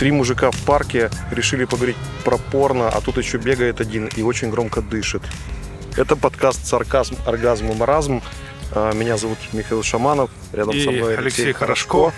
[0.00, 4.48] Три мужика в парке решили поговорить про порно, а тут еще бегает один и очень
[4.48, 5.20] громко дышит.
[5.94, 8.22] Это подкаст «Сарказм, оргазм и маразм».
[8.72, 10.30] А, Меня зовут Михаил Шаманов.
[10.54, 12.14] Рядом И со мной Алексей Хорошко.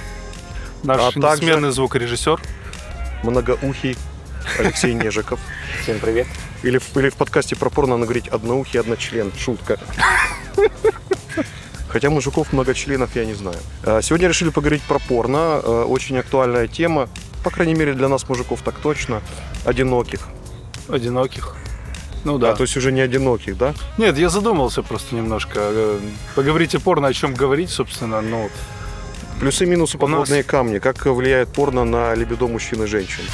[0.85, 2.41] Наш А также- несменный звукорежиссер.
[3.25, 3.97] Многоухий
[4.61, 5.41] Алексей Нежиков.
[5.83, 6.29] Всем привет.
[6.63, 9.33] Или в, или в подкасте про порно надо говорить одноухий, одночлен.
[9.37, 9.81] Шутка.
[11.89, 13.59] Хотя мужиков много членов я не знаю.
[13.83, 15.61] А, Сегодня решили поговорить про порно.
[15.65, 17.09] А, Очень актуальная тема.
[17.45, 19.21] По крайней мере, для нас, мужиков, так точно.
[19.65, 20.21] Одиноких.
[20.89, 21.55] Одиноких.
[22.25, 22.51] Ну да.
[22.53, 23.75] А, то есть уже не одиноких, да?
[23.99, 25.59] Нет, я задумался просто немножко.
[25.61, 25.99] Э,
[26.37, 28.21] Поговорите порно, о чем говорить, собственно.
[28.21, 28.49] Ну,
[29.41, 30.79] Плюсы и минусы, У нас- подводные камни.
[30.79, 33.25] Как влияет порно на либидо мужчин и женщин?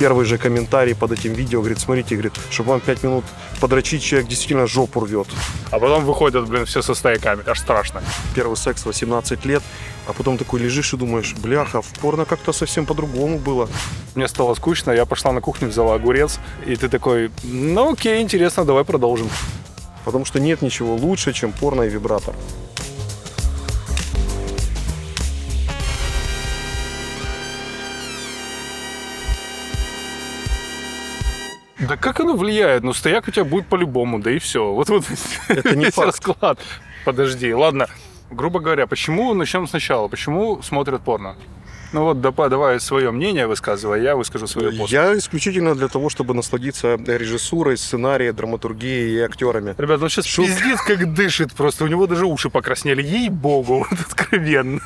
[0.00, 3.24] Первый же комментарий под этим видео говорит, смотрите, говорит, чтобы вам 5 минут
[3.60, 5.26] подрочить, человек действительно жопу рвет.
[5.70, 7.42] а потом выходят, блин, все со стояками.
[7.46, 8.02] Аж страшно.
[8.34, 9.62] Первый секс 18 лет,
[10.06, 13.68] а потом такой лежишь и думаешь, бляха, в порно как-то совсем по-другому было.
[14.14, 16.38] Мне стало скучно, я пошла на кухню, взяла огурец.
[16.64, 19.28] И ты такой, ну окей, интересно, давай продолжим.
[20.06, 22.34] Потому что нет ничего лучше, чем порно и вибратор.
[31.90, 32.84] Да как оно влияет?
[32.84, 34.72] Ну, стояк у тебя будет по-любому, да и все.
[34.72, 35.04] Вот вот
[35.48, 36.06] Это не факт.
[36.06, 36.60] расклад.
[37.04, 37.88] Подожди, ладно.
[38.30, 40.06] Грубо говоря, почему начнем сначала?
[40.06, 41.34] Почему смотрят порно?
[41.92, 44.98] Ну вот, давай, свое мнение высказывай, я выскажу свое после.
[44.98, 49.74] Я исключительно для того, чтобы насладиться режиссурой, сценарием, драматургией и актерами.
[49.76, 51.84] Ребят, он сейчас Шут- пиздит, как дышит просто.
[51.84, 53.02] У него даже уши покраснели.
[53.02, 54.80] Ей-богу, вот откровенно.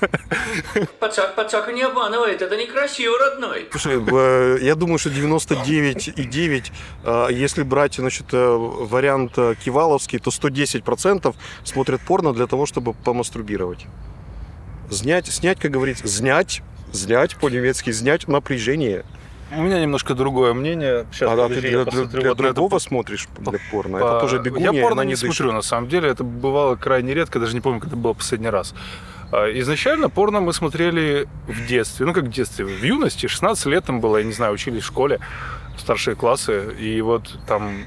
[0.98, 3.68] Пацак, пацак не обманывает, это некрасиво, родной.
[3.70, 6.72] Слушай, э, я думаю, что 99,9,
[7.04, 13.86] э, если брать значит, э, вариант киваловский, то 110% смотрят порно для того, чтобы помастурбировать.
[14.90, 16.62] Снять, снять, как говорится, снять,
[16.94, 19.04] снять по-немецки, снять напряжение.
[19.56, 21.06] У меня немножко другое мнение.
[21.12, 23.98] Сейчас, а да, ты для, посмотрю для вот на это другого смотришь для порно.
[23.98, 26.08] по- Это тоже бегунья, Я порно не, не смотрю, на самом деле.
[26.08, 28.74] Это бывало крайне редко, даже не помню, когда было последний раз.
[29.30, 32.06] А, Изначально порно мы смотрели в детстве.
[32.06, 34.86] Ну, как в детстве, в юности, 16 лет там было, я не знаю, учились в
[34.86, 35.20] школе,
[35.78, 36.74] старшие классы.
[36.80, 37.84] И вот там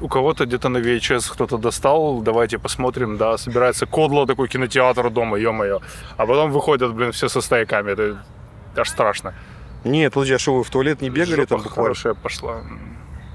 [0.00, 5.38] у кого-то где-то на VHS кто-то достал, давайте посмотрим, да, собирается кодло такой кинотеатр дома,
[5.38, 5.80] ё-моё.
[6.16, 8.24] А потом выходят, блин, все со стояками, это
[8.76, 9.34] аж страшно.
[9.84, 11.74] Нет, подожди, а что вы в туалет не бегали Жопа там буквально?
[11.74, 12.62] хорошая пошла.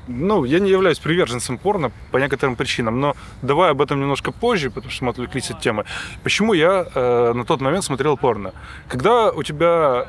[0.08, 4.72] Ну, я не являюсь приверженцем порно по некоторым причинам, но давай об этом немножко позже,
[4.72, 5.84] потому что мы отвлеклись от темы.
[6.24, 8.54] Почему я э, на тот момент смотрел порно?
[8.88, 10.08] Когда у тебя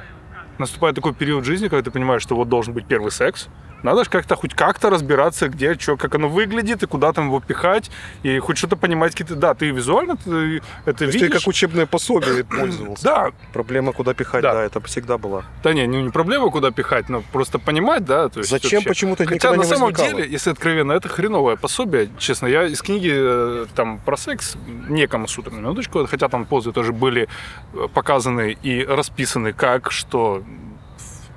[0.59, 3.49] наступает такой период жизни, когда ты понимаешь, что вот должен быть первый секс,
[3.83, 7.41] надо же как-то хоть как-то разбираться, где, что, как оно выглядит, и куда там его
[7.41, 7.91] пихать,
[8.23, 9.35] и хоть что-то понимать какие-то...
[9.37, 11.21] Да, ты визуально ты это То видишь.
[11.21, 13.05] ты как учебное пособие пользовался.
[13.05, 14.55] Да, Проблема, куда пихать, Да.
[14.55, 15.45] да, это всегда была.
[15.63, 18.29] Да не, не проблема, куда пихать, но просто понимать, да.
[18.29, 18.89] То есть Зачем вообще.
[18.89, 20.23] почему-то Хотя на самом возникало.
[20.23, 22.09] деле, если откровенно, это хреновое пособие.
[22.19, 24.57] Честно, я из книги э, там про секс
[24.89, 27.29] не Камасутра на минуточку, хотя там позы тоже были
[27.75, 30.43] э, показаны и расписаны, как, что,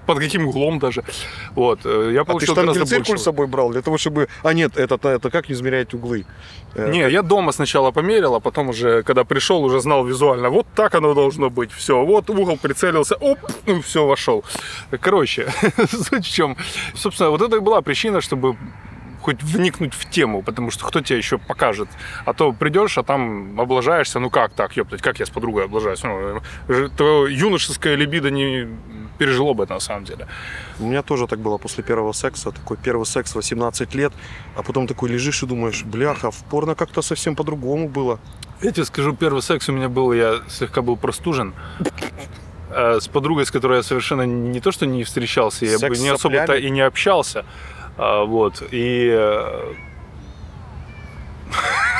[0.06, 1.04] под каким углом даже.
[1.56, 1.82] Вот.
[1.86, 3.22] э, Я А ты получил гораздо циркуль больше.
[3.22, 4.28] с собой брал для того, чтобы...
[4.44, 6.26] А нет, это, это как не измерять углы?
[6.76, 10.66] Э, Не, я дома сначала померил, а потом уже, когда пришел, уже знал визуально, вот
[10.76, 11.72] так оно должно быть.
[11.72, 14.44] Все, вот угол прицелился, оп, ну все, вошел.
[15.00, 15.48] Короче,
[15.90, 16.58] суть в чем.
[16.96, 18.56] Собственно, вот это и была причина, чтобы
[19.22, 21.88] хоть вникнуть в тему, потому что кто тебе еще покажет?
[22.26, 26.02] А то придешь, а там облажаешься, ну как так, ёптать, как я с подругой облажаюсь?
[26.04, 28.68] Ну, же- твое юношеское либидо не
[29.22, 30.26] пережило бы это на самом деле.
[30.80, 32.52] У меня тоже так было после первого секса.
[32.52, 34.14] Такой первый секс 18 лет,
[34.56, 38.20] а потом такой лежишь и думаешь, бляха, в порно как-то совсем по-другому было.
[38.64, 41.54] Я тебе скажу, первый секс у меня был, я слегка был простужен.
[42.72, 46.04] Э, С подругой, с которой я совершенно не то, что не встречался, я Секс бы
[46.04, 47.46] не особо-то и не общался.
[47.98, 48.64] А, Вот.
[48.72, 49.74] И э,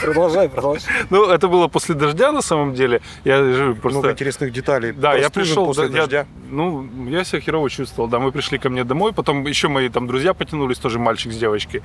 [0.02, 0.84] Продолжай, продолжай.
[1.10, 3.02] ну, это было после дождя на самом деле.
[3.24, 4.00] Я же просто.
[4.00, 4.92] Много интересных деталей.
[4.92, 6.26] Да, я пришел, после да, я- дождя.
[6.50, 10.08] ну, я себя херово чувствовал, да, мы пришли ко мне домой, потом еще мои там
[10.08, 11.82] друзья потянулись, тоже мальчик с девочкой.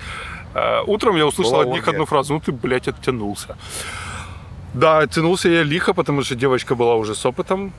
[0.55, 3.57] Э, Утром я услышал Была от них одну фразу, ну ты, блядь, оттянулся.
[4.75, 7.73] Да, оттянулся я лихо, потому что девочка была уже с опытом.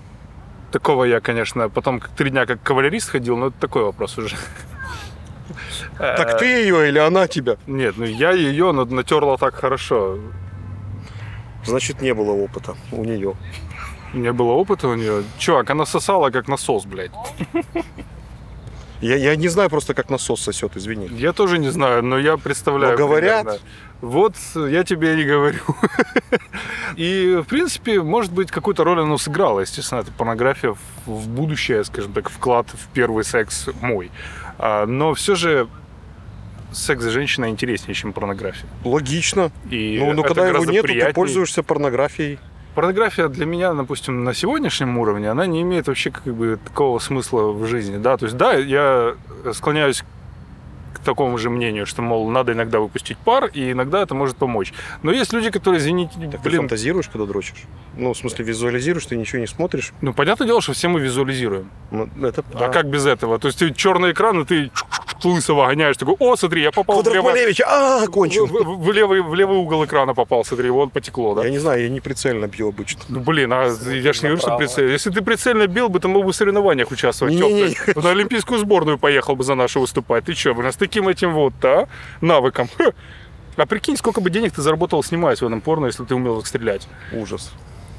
[0.72, 4.36] Такого я, конечно, потом три дня как кавалерист ходил, но это такой вопрос уже.
[5.98, 7.58] Так ты ее или она тебя?
[7.68, 10.18] Нет, ну я ее натерла так хорошо.
[11.66, 13.36] Значит, не было опыта у нее.
[14.14, 15.24] Не было опыта у нее.
[15.38, 17.12] Чувак, она сосала как насос, блядь.
[19.02, 21.08] Я, я не знаю просто, как насос сосет, извини.
[21.08, 22.94] Я тоже не знаю, но я представляю.
[22.94, 23.44] Но говорят.
[23.44, 23.66] примерно.
[24.02, 25.60] Вот я тебе и говорю.
[26.96, 29.62] И, в принципе, может быть, какую-то роль оно сыграло.
[29.62, 34.12] Естественно, это порнография в- будущее, скажем так, вклад в первый секс мой.
[34.60, 35.68] А, Но все же
[36.72, 38.68] секс с женщиной интереснее, чем порнография.
[38.84, 39.52] Логично.
[39.72, 42.40] И Ну, но это когда его нет, ты пользуешься порнографией.
[42.76, 47.52] Порнография для меня, допустим, на сегодняшнем уровне, она не имеет вообще как бы такого смысла
[47.52, 49.16] в жизни, да, то есть, да, я
[49.54, 50.04] склоняюсь
[51.08, 54.74] такому же мнению, что, мол, надо иногда выпустить пар, и иногда это может помочь.
[55.04, 57.64] Но есть люди, которые, извините, Так ты блин, фантазируешь, когда дрочишь?
[57.96, 59.94] Ну, в смысле, визуализируешь, ты ничего не смотришь?
[60.02, 61.72] ну, понятное дело, что все мы визуализируем.
[61.92, 62.70] Ну, это А да.
[62.70, 63.40] как без этого?
[63.40, 64.72] То есть, ты черный экран, и ты
[65.24, 68.46] лысого гоняешь, такой, о, смотри, я попал в Квадрат левый, Малевич, а, в, кончил.
[68.46, 71.44] в- в левый, в левый угол экрана попал, смотри, вот потекло, да?
[71.44, 73.02] Я не знаю, я не прицельно бью обычно.
[73.10, 74.92] Ну, блин, а я ж не говорю, что прицельно.
[74.92, 77.34] Если ты прицельно бил бы, то мог бы в соревнованиях участвовать.
[77.34, 77.70] Не-не-не.
[77.74, 80.26] Тёп, ты На олимпийскую сборную поехал бы за нашу выступать.
[80.26, 81.88] Ты что, блин, с таким этим вот, а,
[82.22, 82.70] навыком.
[82.78, 82.92] Ха.
[83.58, 86.48] А прикинь, сколько бы денег ты заработал, снимаясь в этом порно, если ты умел так
[86.48, 86.88] стрелять.
[87.12, 87.52] Ужас.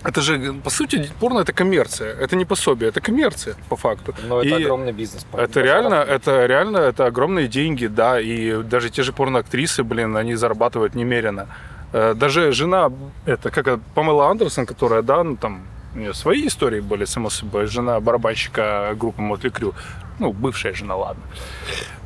[0.05, 2.15] Это же, по сути, порно это коммерция.
[2.15, 4.15] Это не пособие, это коммерция, по факту.
[4.29, 5.27] Но это И огромный бизнес.
[5.33, 10.37] Это реально, это реально, это огромные деньги, да, и даже те же порноактрисы, блин, они
[10.37, 11.47] зарабатывают немерено.
[11.93, 12.91] Э, Даже жена,
[13.27, 15.63] это как это, Памела Андерсон, которая, да, ну там,
[15.95, 19.75] у нее свои истории были, само собой, жена барабанщика группы Мотли Крю,
[20.19, 21.23] ну, бывшая жена, ладно.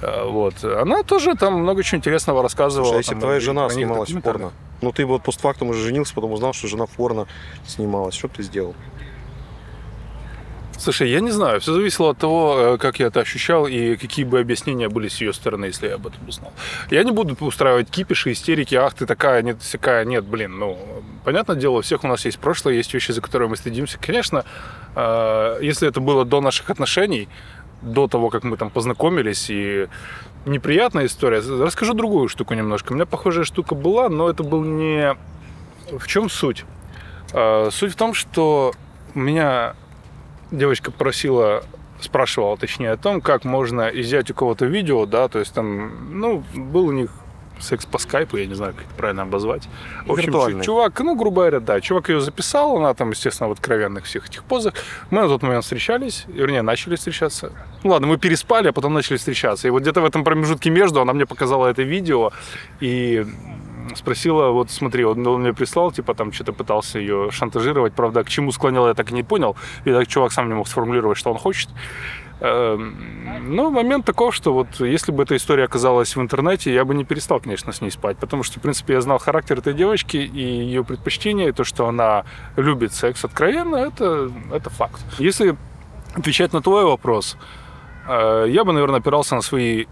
[0.00, 2.87] Э, Вот, она тоже там много чего интересного рассказывала.
[2.87, 6.14] Слушай, а если там, твоя жена снималась в порно, ну ты вот постфактум уже женился,
[6.14, 7.26] потом узнал, что жена в порно
[7.67, 8.75] снималась, что бы ты сделал?
[10.82, 14.25] Слушай, я не знаю, все зависело от того, э, как я это ощущал и какие
[14.25, 16.53] бы объяснения были с ее стороны, если я об этом узнал.
[16.91, 20.76] Я не буду устраивать кипиши, истерики, ах ты такая, нет, всякая, нет, блин, ну,
[21.25, 23.97] понятное дело, у всех у нас есть прошлое, есть вещи, за которые мы стыдимся.
[24.00, 24.44] Конечно,
[24.97, 27.29] э, если это было до наших отношений,
[27.82, 29.88] до того, как мы там познакомились, и
[30.46, 32.93] неприятная история, расскажу другую штуку немножко.
[32.93, 35.17] У меня похожая штука была, но это был не...
[35.90, 36.64] В чем суть?
[37.32, 38.73] Э, Суть в том, что
[39.14, 39.75] меня
[40.50, 41.64] девочка просила,
[42.00, 46.43] спрашивала, точнее, о том, как можно изъять у кого-то видео, да, то есть там, ну,
[46.55, 47.11] был у них
[47.62, 49.69] секс по скайпу, я не знаю, как это правильно обозвать.
[50.06, 50.61] В общем, Виртуальный.
[50.61, 54.29] чу- чувак, ну, грубо говоря, да, чувак ее записал, она там, естественно, в откровенных всех
[54.29, 54.75] этих позах.
[55.11, 57.53] Мы на тот момент встречались, вернее, начали встречаться.
[57.82, 59.69] Ну, ладно, мы переспали, а потом начали встречаться.
[59.69, 62.32] И вот где-то в этом промежутке между она мне показала это видео
[62.81, 63.26] и
[63.97, 68.29] спросила, вот смотри, он, он мне прислал, типа там что-то пытался ее шантажировать, правда, к
[68.29, 69.56] чему склонял, я так и не понял.
[69.85, 71.69] И так чувак сам не мог сформулировать, что он хочет.
[72.44, 76.94] Эм, Но момент таков, что вот если бы эта история оказалась в интернете, я бы
[76.94, 80.17] не перестал, конечно, с ней спать, потому что, в принципе, я знал характер этой девочки
[80.17, 82.25] и ее предпочтения, и то, что она
[82.56, 85.00] любит секс откровенно, это, это факт.
[85.21, 85.56] Если
[86.15, 87.37] отвечать на твой вопрос,
[88.09, 89.87] э, я бы, наверное, опирался на свои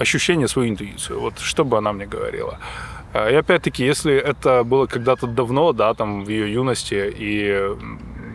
[0.00, 1.20] ощущения, свою интуицию.
[1.20, 2.58] Вот что бы она мне говорила.
[3.14, 7.76] Э, И опять-таки, если это было когда-то давно, да, там в ее юности, и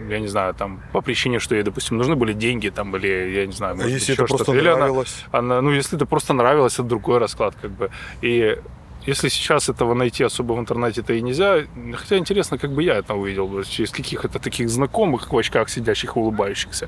[0.10, 3.46] я не знаю, там по причине, что ей, допустим, нужны были деньги, там, или я
[3.46, 4.58] не знаю, А может, если еще это просто что-то.
[4.60, 5.26] Или она- нравилось?
[5.32, 7.90] она, ну, если это просто нравилось, это другой расклад, как бы.
[8.22, 8.58] И
[9.08, 11.64] если сейчас этого найти особо в интернете-то и нельзя,
[11.96, 16.18] хотя интересно, как бы я это увидел, через каких это таких знакомых в очках сидящих,
[16.18, 16.88] улыбающихся.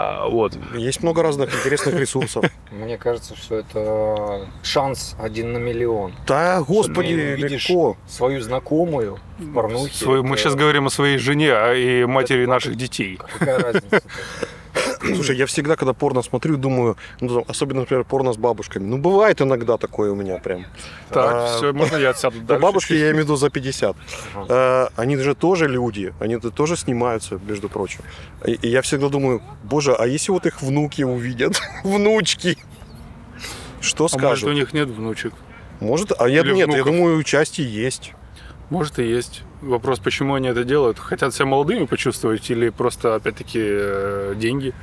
[0.00, 0.56] А, вот.
[0.76, 2.44] Есть много разных интересных ресурсов.
[2.70, 6.14] Мне кажется, что это шанс один на миллион.
[6.24, 7.96] Да, господи, легко.
[8.06, 10.06] свою знакомую в порнухе.
[10.22, 13.18] Мы сейчас говорим о своей жене а, и матери наших детей.
[13.38, 14.02] Какая разница?
[15.00, 18.84] Слушай, я всегда, когда порно смотрю, думаю, ну, там, особенно, например, порно с бабушками.
[18.84, 20.64] Ну, бывает иногда такое у меня прям.
[21.10, 22.62] Так, А, все, можно я отсяду Да, дальше?
[22.62, 23.96] бабушки, я имею в виду за 50.
[24.34, 24.46] Ага.
[24.48, 28.00] А, Они же тоже люди, они -то тоже снимаются, между прочим.
[28.46, 32.56] И и я всегда думаю, боже, а если вот их внуки увидят, внучки,
[33.80, 34.54] что А может, у скажут?
[34.54, 35.32] них нет внучек?
[35.80, 36.86] Может, а я Или нет, я внуков?
[36.86, 38.12] думаю, части есть.
[38.70, 39.42] Может и есть.
[39.62, 40.98] Вопрос, почему они это делают?
[40.98, 44.74] Хотят себя молодыми почувствовать или просто, опять-таки, э, деньги?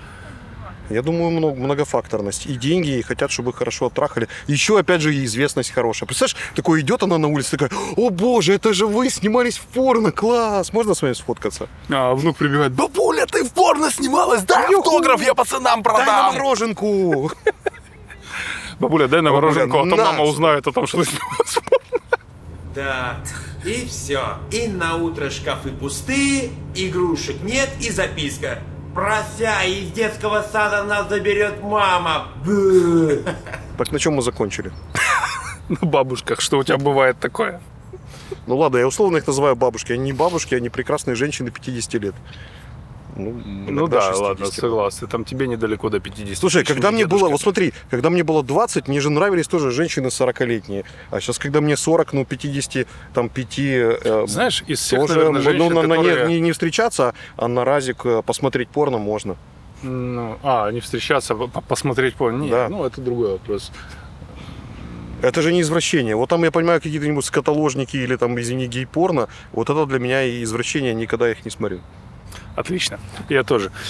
[0.89, 2.45] Я думаю, много, многофакторность.
[2.45, 4.27] И деньги, и хотят, чтобы их хорошо оттрахали.
[4.47, 6.05] Еще, опять же, и известность хорошая.
[6.07, 10.11] Представляешь, такой идет она на улице, такая, о боже, это же вы снимались в порно,
[10.11, 11.67] класс, можно с вами сфоткаться?
[11.89, 14.89] А внук прибегает, бабуля, ты в порно снималась, дай Юху!
[14.89, 16.33] автограф, я пацанам Дай на продам.
[16.35, 17.31] мороженку!
[18.79, 21.59] Бабуля, дай на мороженку, а то мама узнает о том, что ты снималась.
[22.75, 23.19] Да,
[23.63, 24.37] и все.
[24.51, 28.59] И на утро шкафы пустые, игрушек нет и записка.
[28.93, 32.27] Прося, из детского сада нас заберет мама.
[32.45, 33.23] Бу.
[33.77, 34.71] Так на чем мы закончили?
[35.69, 37.59] На бабушках, что у тебя бывает такое?
[38.45, 39.93] Ну ладно, я условно их называю бабушки.
[39.93, 42.15] Они не бабушки, они прекрасные женщины 50 лет.
[43.15, 43.31] Ну,
[43.69, 44.19] Ну да, 60.
[44.21, 45.07] ладно, согласен.
[45.07, 46.37] Там тебе недалеко до 50.
[46.37, 49.47] Слушай, Еще когда не мне было, вот смотри, когда мне было 20, мне же нравились
[49.47, 50.83] тоже женщины 40-летние.
[51.11, 53.59] А сейчас, когда мне 40, ну, 50, там, 5...
[53.59, 57.47] э, Знаешь, из всех, тоже, наверное, ну, женщин, на, на не, которые- не, встречаться, а
[57.47, 59.37] на разик э, посмотреть порно можно.
[59.83, 62.29] Ну, а, не встречаться, по- посмотреть по...
[62.31, 62.67] Не, Да.
[62.69, 63.71] ну это другой вопрос.
[65.21, 66.15] Это же не извращение.
[66.15, 69.27] Вот там, я понимаю, какие-то-нибудь скатоложники или там, извини, гей-порно.
[69.53, 71.79] Вот это для меня и извращение, никогда их не смотрю.
[72.55, 72.99] Отлично.
[73.29, 73.71] Я тоже.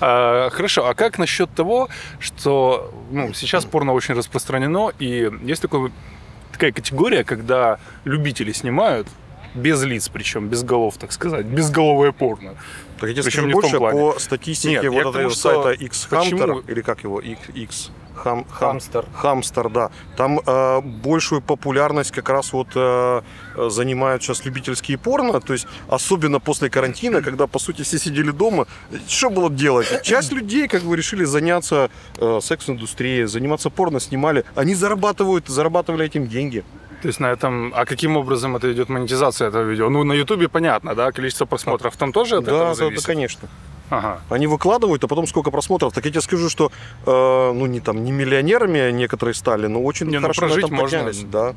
[0.00, 1.88] А, Хорошо, а как насчет того,
[2.18, 5.92] что ну, сейчас порно очень распространено, и есть такой,
[6.52, 9.06] такая категория, когда любители снимают,
[9.54, 12.54] без лиц причем, без голов, так сказать, безголовое порно.
[12.98, 16.58] Так я тебе Причем скажу больше, по статистике Нет, вот тому, этого сайта X-Hamster, почему-
[16.60, 19.04] или как его, X, X хам, хам- Хамстер.
[19.14, 19.90] Хамстер, да.
[20.16, 23.22] Там э, большую популярность как раз вот э,
[23.56, 28.66] занимают сейчас любительские порно, то есть особенно после карантина, когда по сути все сидели дома,
[29.08, 30.02] что было делать?
[30.02, 36.26] Часть людей как бы решили заняться э, секс-индустрией, заниматься порно, снимали, они зарабатывают, зарабатывали этим
[36.26, 36.64] деньги.
[37.02, 37.72] То есть на этом...
[37.74, 39.88] А каким образом это идет монетизация этого видео?
[39.88, 41.12] Ну, на Ютубе понятно, да?
[41.12, 43.06] Количество просмотров там тоже от да, этого да, да, зависит?
[43.06, 43.48] конечно.
[43.90, 44.20] Ага.
[44.30, 45.92] Они выкладывают, а потом сколько просмотров.
[45.92, 46.70] Так я тебе скажу, что
[47.06, 50.64] э, ну не там не миллионерами некоторые стали, но очень Не, ну, хорошо на прожить
[50.66, 50.98] этом можно.
[50.98, 51.24] поднялись.
[51.24, 51.54] Да.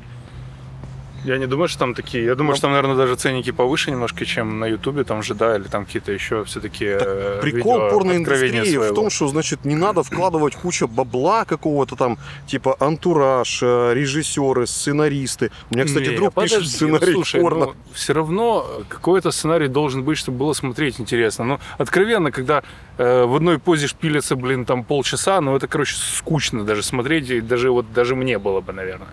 [1.24, 2.24] Я не думаю, что там такие.
[2.24, 5.34] Я думаю, Ну, что там, наверное, даже ценники повыше немножко, чем на Ютубе, там же,
[5.34, 10.02] да, или там какие-то еще все-таки э, Прикол порноиндустрии в том, что, значит, не надо
[10.02, 15.50] вкладывать кучу бабла какого-то там, типа антураж, э, режиссеры, сценаристы.
[15.70, 17.68] У меня, кстати, Не, друг пишет подожди, сценарий ну, слушай, порно.
[17.92, 21.44] все равно какой-то сценарий должен быть, чтобы было смотреть интересно.
[21.44, 22.62] Ну, откровенно, когда
[22.98, 27.40] э, в одной позе шпилится, блин, там полчаса, ну, это, короче, скучно даже смотреть, и
[27.40, 29.08] даже вот даже мне было бы, наверное.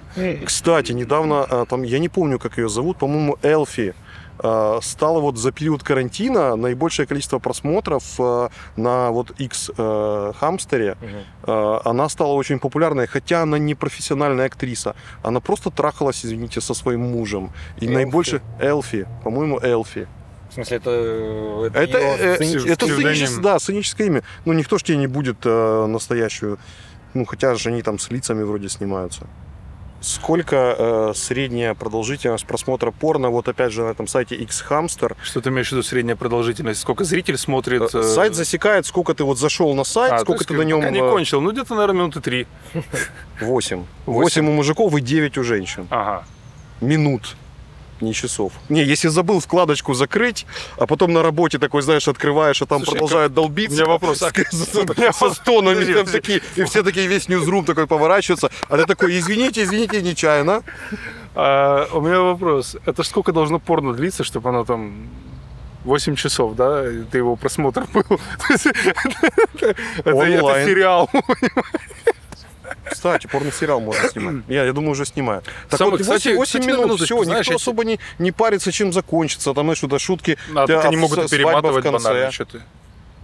[0.45, 3.93] Кстати, недавно, а, там, я не помню, как ее зовут, по-моему, Элфи,
[4.43, 10.97] а, стала вот за период карантина наибольшее количество просмотров а, на вот X э, хамстере.
[11.43, 14.95] А, Она стала очень популярной, хотя она не профессиональная актриса.
[15.23, 17.51] Она просто трахалась, извините, со своим мужем.
[17.77, 17.93] И Элфи?
[17.93, 20.07] наибольше Элфи, по-моему, Элфи.
[20.49, 20.89] В смысле, это,
[21.67, 21.97] это, Это,
[22.43, 24.23] её э, это сценическое, да, сценическое имя.
[24.45, 26.57] Ну, никто ж тебе не будет э, настоящую.
[27.13, 29.27] Ну, хотя же они там с лицами вроде снимаются.
[30.01, 35.15] Сколько э, средняя продолжительность просмотра порно, вот опять же на этом сайте X-Hamster.
[35.21, 36.81] Что ты имеешь в виду средняя продолжительность?
[36.81, 37.93] Сколько зритель смотрит?
[37.93, 40.79] э, Сайт засекает, сколько ты вот зашел на сайт, а, сколько ты на нем...
[40.79, 41.39] Пока не кончил.
[41.39, 42.47] Ну, где-то, наверное, минуты три.
[42.73, 42.83] 8.
[43.39, 43.83] Восемь.
[44.07, 45.85] 8 у мужиков и 9 у женщин.
[45.91, 46.25] Ага.
[46.81, 47.35] Минут,
[48.01, 48.53] не часов.
[48.69, 50.45] Не, если забыл вкладочку закрыть,
[50.77, 53.73] а потом на работе такой, знаешь, открываешь, а там Слушай, продолжает долбиться.
[53.73, 58.49] у меня вопрос, а- Со стонами там такие, и все такие, весь ньюзрум такой поворачивается,
[58.69, 60.63] а ты такой, извините, извините, нечаянно.
[61.35, 62.75] А, у меня вопрос.
[62.85, 65.07] Это сколько должно порно длиться, чтобы оно там
[65.85, 66.83] 8 часов, да?
[67.11, 68.03] Ты его просмотр был.
[70.05, 71.09] Это сериал.
[72.91, 74.43] Кстати, порно-сериал можно снимать.
[74.47, 75.41] Я, я думаю, уже снимаю.
[75.69, 77.85] Так Самое, вот, 8, кстати, 8 кстати, на минут, минуточку, все, знаешь, никто эти- особо
[77.85, 79.53] не, не парится, чем закончится.
[79.53, 80.37] Там, знаешь, туда шутки.
[80.55, 82.03] А, тебя так они могут перематывать в конце.
[82.07, 82.61] банально что-то.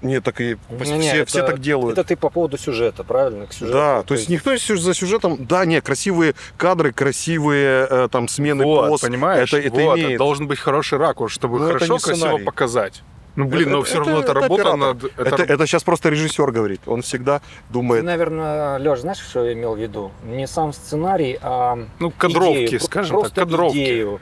[0.01, 1.97] Нет, так и Не-не, все, это- все так делают.
[1.97, 3.47] Это ты по поводу сюжета, правильно?
[3.47, 3.73] К сюжету.
[3.77, 8.89] Да, то есть никто за сюжетом, да, не, красивые кадры, красивые э, там смены Вот,
[8.89, 9.51] поз, понимаешь?
[9.51, 10.17] это, это вот, имеет.
[10.19, 13.01] должен быть хороший ракурс, чтобы Ну, хорошо, не красиво показать.
[13.37, 14.79] Ну, блин, но Это- все равно это- это, это работа оператор.
[14.79, 15.33] над...
[15.33, 16.81] Это, это сейчас просто режиссер говорит.
[16.87, 18.03] Он всегда Ты, думает.
[18.03, 20.11] наверное, Леш, знаешь, что я имел в виду?
[20.25, 22.79] Не сам сценарий, а Ну, кадровки, идею.
[22.81, 23.73] скажем Просто так, кадровки.
[23.77, 24.19] идею.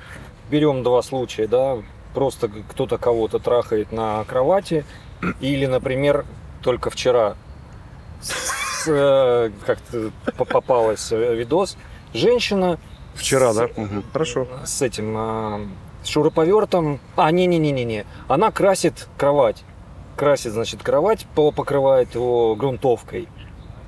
[0.51, 1.77] Берем два случая, да,
[2.13, 4.83] просто кто-то кого-то трахает на кровати,
[5.39, 6.25] или, например,
[6.61, 7.35] только вчера
[8.21, 11.77] с, э, как-то по- попалась э, видос,
[12.13, 12.79] женщина
[13.15, 13.69] Вчера, с- да?
[13.77, 14.03] Мгм.
[14.11, 14.45] Хорошо.
[14.65, 15.67] с этим э,
[16.05, 16.99] с шуруповертом.
[17.15, 18.05] А, не-не-не-не-не.
[18.27, 19.63] Она красит кровать.
[20.15, 23.27] Красит, значит, кровать, по- покрывает его грунтовкой.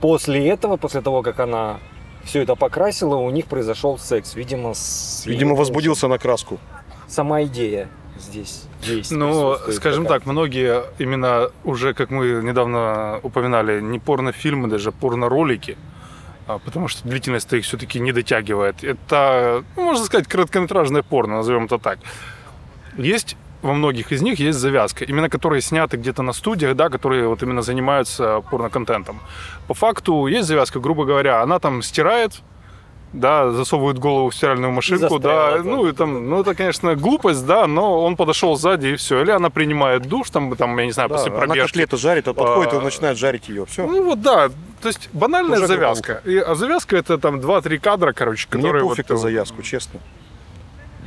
[0.01, 1.77] После этого, после того, как она
[2.23, 4.35] все это покрасила, у них произошел секс.
[4.35, 5.23] Видимо, с...
[5.25, 6.59] Видимо, возбудился на краску.
[7.07, 7.87] Сама идея
[8.19, 9.21] здесь действует.
[9.21, 10.25] Ну, скажем какая-то.
[10.25, 15.96] так, многие именно уже, как мы недавно упоминали, не порнофильмы, даже порноролики, а,
[16.47, 18.83] потому что длительность их все-таки не дотягивает.
[18.83, 21.99] Это, ну, можно сказать, короткометражное порно, назовем это так.
[22.97, 27.27] Есть во многих из них есть завязка, именно которые сняты где-то на студиях, да, которые
[27.27, 29.19] вот именно занимаются порноконтентом.
[29.67, 32.41] По факту есть завязка, грубо говоря, она там стирает,
[33.13, 37.45] да, засовывает голову в стиральную машинку, да, застряла, ну и там, ну это, конечно, глупость,
[37.45, 40.91] да, но он подошел сзади и все, или она принимает душ, там, там я не
[40.91, 41.67] знаю, Да, после она пробежки.
[41.67, 43.65] котлету жарит, а подходит, и А, он начинает жарить ее.
[43.65, 43.87] Все.
[43.87, 44.49] Ну вот да,
[44.81, 46.21] то есть банальная Уже завязка.
[46.25, 49.99] И, а завязка это там 2-3 кадра, короче, Мне которые пофиг вот, на завязку, честно.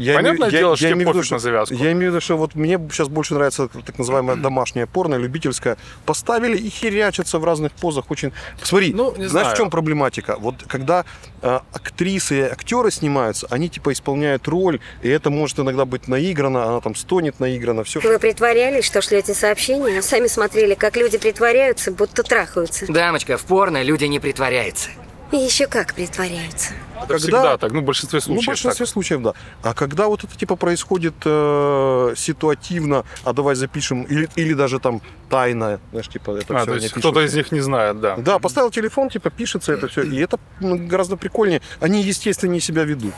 [0.01, 1.75] Я Понятное имею- я- дело, что я тебе имею в виду, пофиг на завязку.
[1.75, 5.77] Я имею в виду, что вот мне сейчас больше нравится так называемое домашнее порно, любительское.
[6.07, 8.11] Поставили и херячатся в разных позах.
[8.11, 8.33] Очень.
[8.63, 9.55] Смотри, Ну, не знаешь, знаю.
[9.55, 10.37] в чем проблематика?
[10.39, 11.05] Вот когда
[11.43, 16.65] э, актрисы и актеры снимаются, они типа исполняют роль, и это может иногда быть наиграно,
[16.65, 18.01] она там стонет наиграно, все.
[18.01, 22.87] Вы притворялись, что шлете сообщения, а сами смотрели, как люди притворяются, будто трахаются.
[22.91, 24.89] Дамочка, в порно люди не притворяются.
[25.33, 26.75] И еще как притворяются.
[26.97, 28.93] Это Когда- всегда так, ну, в большинстве Ну, в случаев большинстве так.
[28.93, 29.35] случаев, да.
[29.63, 35.01] А когда вот это типа происходит э, ситуативно, а давай запишем, или, или даже там
[35.31, 38.17] тайно, знаешь, типа это А, все то есть кто-то из них не знает, да.
[38.17, 41.63] Да, поставил телефон, типа пишется это все, и это ну, гораздо прикольнее.
[41.79, 43.15] Они естественнее себя ведут.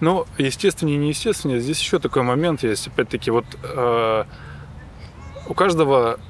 [0.00, 1.60] Ну, естественнее, неестественнее.
[1.60, 2.88] Здесь еще такой момент есть.
[2.88, 4.24] Опять-таки, вот э,
[5.48, 6.20] у каждого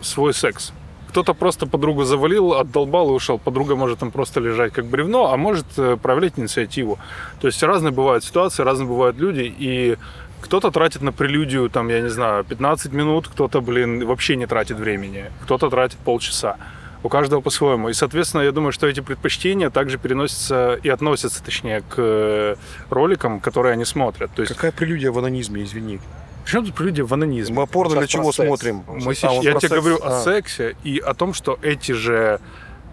[0.00, 0.72] свой секс.
[1.14, 3.38] Кто-то просто подругу завалил, отдолбал и ушел.
[3.38, 6.98] Подруга может там просто лежать как бревно, а может э, проявлять инициативу.
[7.40, 9.96] То есть разные бывают ситуации, разные бывают люди, и
[10.40, 14.76] кто-то тратит на прелюдию, там, я не знаю, 15 минут, кто-то, блин, вообще не тратит
[14.76, 16.56] времени, кто-то тратит полчаса.
[17.04, 17.90] У каждого по-своему.
[17.90, 22.56] И, соответственно, я думаю, что эти предпочтения также переносятся и относятся, точнее, к э,
[22.90, 24.32] роликам, которые они смотрят.
[24.34, 26.00] То есть, Какая прелюдия в анонизме, извини.
[26.44, 27.56] Почему тут прелюдия в анонизме?
[27.56, 28.46] Мы порно сейчас для чего секс.
[28.46, 28.84] смотрим?
[28.86, 29.72] Мы А, сейчас, я тебе секс.
[29.74, 30.22] говорю о А.
[30.22, 32.38] сексе и о том, что эти же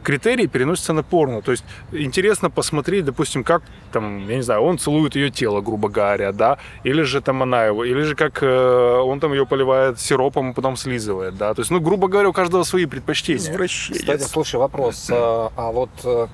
[0.03, 1.41] критерии переносятся на порно.
[1.43, 5.89] То есть интересно посмотреть, допустим, как там, я не знаю, он целует ее тело, грубо
[5.89, 9.99] говоря, да, или же там она его, или же как э, он там ее поливает
[9.99, 11.53] сиропом и потом слизывает, да.
[11.53, 13.39] То есть, ну, грубо говоря, у каждого свои предпочтения.
[13.67, 15.07] Кстати, слушай, вопрос.
[15.11, 16.27] А, а вот э,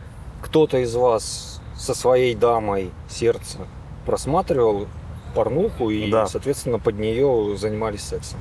[0.43, 3.59] кто-то из вас со своей дамой сердца
[4.05, 4.87] просматривал
[5.37, 6.25] порнуху и, Да.
[6.27, 8.39] соответственно, под нее занимались сексом?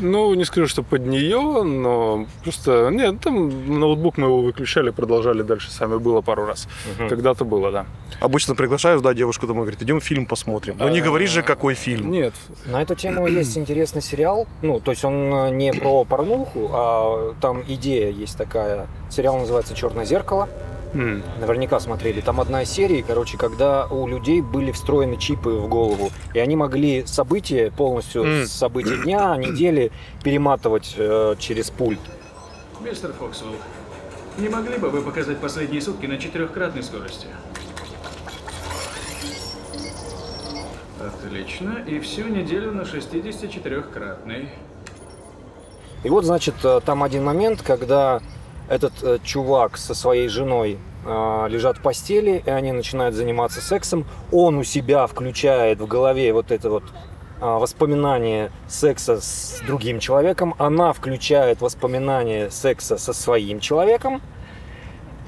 [0.00, 2.90] Ну, не скажу, что под нее, но просто...
[2.92, 5.96] Нет, там ноутбук мы его выключали, продолжали дальше сами.
[5.96, 6.68] Было пару раз.
[7.08, 7.86] Когда-то было, да.
[8.20, 10.76] Обычно приглашаю, да, девушку домой, говорит, идем фильм посмотрим.
[10.78, 12.10] Ну не говори же, какой фильм.
[12.10, 12.34] Нет,
[12.66, 14.46] На эту тему есть интересный сериал.
[14.62, 18.86] Ну, то есть он э, не про порнуху, а там идея есть такая.
[19.10, 20.48] Сериал называется Черное зеркало.
[20.94, 22.20] Наверняка смотрели.
[22.20, 26.56] Там одна из серий, короче, когда у людей были встроены чипы в голову, и они
[26.56, 28.46] могли события полностью М.
[28.46, 32.00] события дня, недели перематывать э, через пульт.
[32.80, 33.54] Мистер Фоксвелл,
[34.38, 37.26] не могли бы вы показать последние сутки на четырехкратной скорости?
[41.00, 41.82] Отлично.
[41.86, 44.48] И всю неделю на 64-кратной.
[46.04, 48.20] И вот, значит, э, там один момент, когда
[48.68, 54.04] этот э, чувак со своей женой э, лежат в постели, и они начинают заниматься сексом.
[54.32, 56.84] Он у себя включает в голове вот это вот
[57.40, 64.20] а, воспоминание секса с другим человеком, она включает воспоминание секса со своим человеком,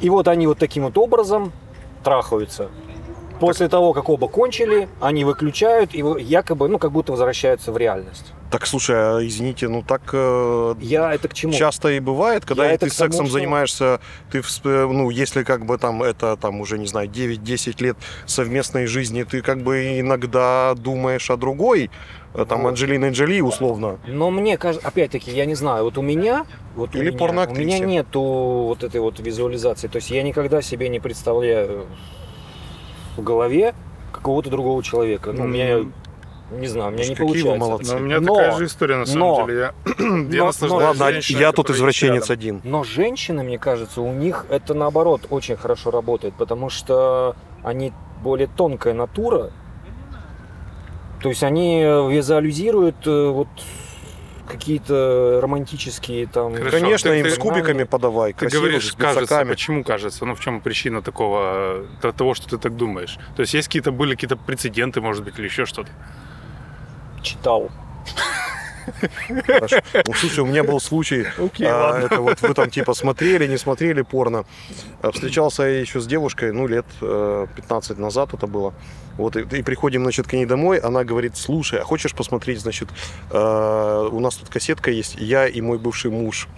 [0.00, 1.52] и вот они вот таким вот образом
[2.02, 2.68] трахаются.
[3.38, 8.32] После того, как оба кончили, они выключают и якобы, ну, как будто возвращаются в реальность.
[8.50, 11.52] Так, слушай, а, извините, ну так э, Я это к чему?
[11.52, 14.00] часто и бывает, когда Я ты тому, сексом что- занимаешься,
[14.32, 19.22] ты, ну, если как бы там это, там уже, не знаю, 9-10 лет совместной жизни,
[19.22, 21.90] ты как бы иногда думаешь о другой,
[22.34, 22.70] э, там, Вот.
[22.70, 23.98] Анджелиной Джоли, условно.
[24.08, 27.62] Но мне кажется, опять-таки, я не знаю, вот у меня, вот у Или меня, порноактрисе.
[27.62, 29.86] у меня нету вот этой вот визуализации.
[29.86, 31.86] То есть я никогда себе не представляю
[33.16, 33.74] в голове
[34.12, 35.30] какого-то другого человека.
[35.32, 35.84] Ну, у меня,
[36.50, 37.92] не знаю, у меня не Какие вы молодцы.
[37.92, 39.58] Но у меня Но- такая же история, на самом но- деле.
[39.60, 42.32] Я, но- я Ладно, а женщиной, я тут извращенец рядом.
[42.32, 42.60] один.
[42.64, 48.48] Но женщины, мне кажется, у них это наоборот очень хорошо работает, потому что они более
[48.48, 49.50] тонкая натура.
[51.22, 53.48] То есть они визуализируют э, вот
[54.48, 56.54] какие-то романтические там.
[56.54, 60.24] Хорошо, Конечно, ты- им ты- с кубиками подавай, Ты говоришь, с кажется, почему кажется?
[60.24, 63.18] Ну, в чем причина такого, э, того, что ты так думаешь?
[63.36, 65.90] То есть есть какие-то, были какие-то прецеденты, может быть, или еще что-то?
[67.22, 67.70] Читал.
[69.46, 69.76] Хорошо.
[70.06, 71.26] Ну, слушай, у меня был случай,
[71.60, 74.44] а, это вот вы там типа смотрели, не смотрели порно.
[75.02, 78.74] А, Встречался я еще с девушкой, ну, лет э, 15 назад это было.
[79.16, 82.88] Вот, и, и приходим, значит, к ней домой, она говорит, слушай, а хочешь посмотреть, значит,
[83.30, 86.48] э, у нас тут кассетка есть, я и мой бывший муж.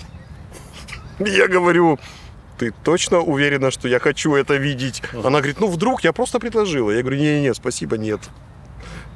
[1.18, 1.98] Я говорю,
[2.59, 5.03] ты точно уверена, что я хочу это видеть?
[5.12, 6.90] Она говорит, ну, вдруг, я просто предложила.
[6.90, 8.20] Я говорю, не-не-не, спасибо, нет.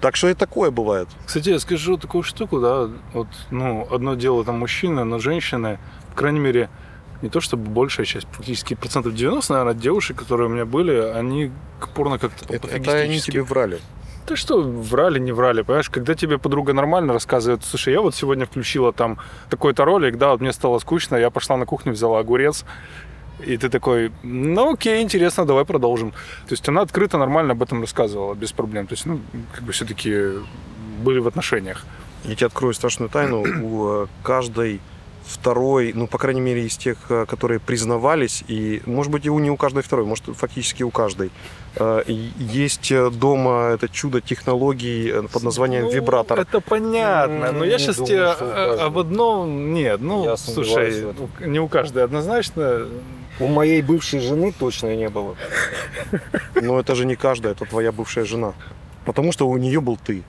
[0.00, 1.09] Так что и такое бывает.
[1.24, 5.78] Кстати, я скажу такую штуку, да, вот, ну, одно дело там мужчины, но женщины,
[6.11, 6.68] по крайней мере,
[7.22, 11.50] не то чтобы большая часть, практически процентов 90, наверное, девушек, которые у меня были, они
[11.80, 13.78] к порно как-то Это, это они тебе врали.
[14.26, 15.88] Да что, врали, не врали, понимаешь?
[15.88, 19.18] Когда тебе подруга нормально рассказывает, слушай, я вот сегодня включила там
[19.50, 22.64] такой-то ролик, да, вот мне стало скучно, я пошла на кухню, взяла огурец,
[23.44, 26.12] И ты такой, ну окей, интересно, давай продолжим.
[26.12, 28.87] То есть она открыто, нормально об этом рассказывала, без проблем.
[28.87, 29.20] То есть, ну,
[29.53, 30.33] как бы все-таки
[31.03, 31.85] были в отношениях.
[32.25, 33.42] Я тебе открою страшную тайну.
[33.62, 34.81] У э, каждой
[35.27, 39.38] второй, ну, по крайней мере, из тех, э, которые признавались, и, может быть, и у
[39.38, 41.31] не у каждой второй, может, фактически у каждой,
[41.75, 46.40] э, есть дома это чудо технологий под названием Ну, вибратор.
[46.40, 48.25] Это понятно, но М, я не сейчас думаю, тебе
[48.85, 49.75] об одном...
[49.75, 51.05] Нет, ну, Я слушай,
[51.40, 52.87] не у каждой однозначно.
[53.40, 55.37] У моей бывшей жены точно не было.
[56.55, 58.55] Но это же не каждая, это твоя бывшая жена.
[59.05, 60.22] Потому что у нее был ты.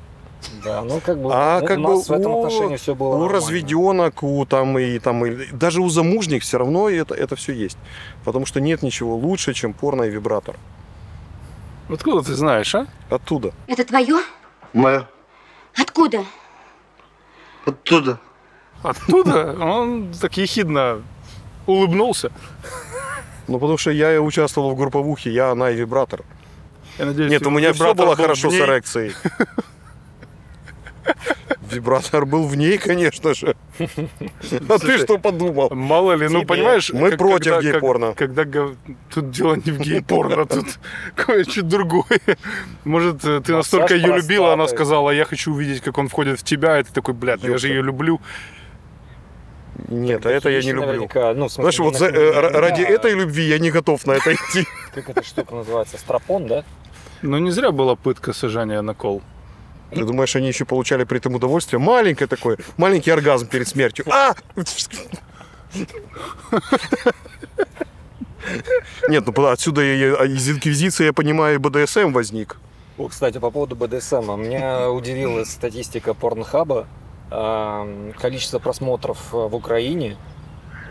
[0.64, 2.94] Да, ну как бы А ну, как у бы нас в этом у- отношении все
[2.94, 3.34] было у нормально.
[3.36, 7.78] разведенок, у там и там и даже у замужних все равно это, это все есть.
[8.24, 10.56] Потому что нет ничего лучше, чем порно и вибратор.
[11.90, 12.86] Откуда ты знаешь, а?
[13.10, 13.52] Оттуда.
[13.68, 14.18] Это твое?
[14.74, 15.08] Мое.
[15.76, 16.24] Откуда?
[17.66, 18.20] Оттуда.
[18.84, 21.02] Оттуда он так ехидно
[21.66, 22.32] улыбнулся.
[23.48, 26.24] Ну, потому что я участвовал в групповухе, я, она и вибратор.
[26.98, 29.14] Я надеюсь, Нет, у меня все было был хорошо с эрекцией.
[31.70, 33.56] Вибратор был в ней, конечно же.
[34.70, 35.70] А ты что подумал?
[35.72, 38.14] Мало ли, ну понимаешь, Мы против гей-порно.
[38.14, 38.46] Когда,
[39.14, 40.66] тут дело не в гей-порно, тут
[41.16, 42.20] кое-что другое.
[42.84, 46.44] Может, э, ты настолько ее любила, она сказала, я хочу увидеть, как он входит в
[46.44, 48.22] тебя, и ты такой, блядь, ну я же ее люблю.
[49.88, 51.08] Нет, а это я не люблю.
[51.36, 54.34] ну, в смысле, Знаешь, вот за- э, ради этой любви я не готов на это
[54.34, 54.66] идти.
[54.94, 55.98] Как эта штука называется?
[55.98, 56.64] Стропон, да?
[57.22, 59.22] Но не зря была пытка сажания на кол.
[59.92, 61.80] Ты думаешь, они еще получали при этом удовольствие?
[61.80, 64.06] Маленькое такое, маленький оргазм перед смертью.
[64.10, 64.36] А!
[69.10, 69.82] Нет, ну отсюда
[70.26, 72.58] из инквизиции, я понимаю, и БДСМ возник.
[72.98, 74.40] О, кстати, по поводу БДСМ.
[74.42, 76.88] Меня удивила статистика Порнхаба.
[77.30, 80.16] Количество просмотров э, в Украине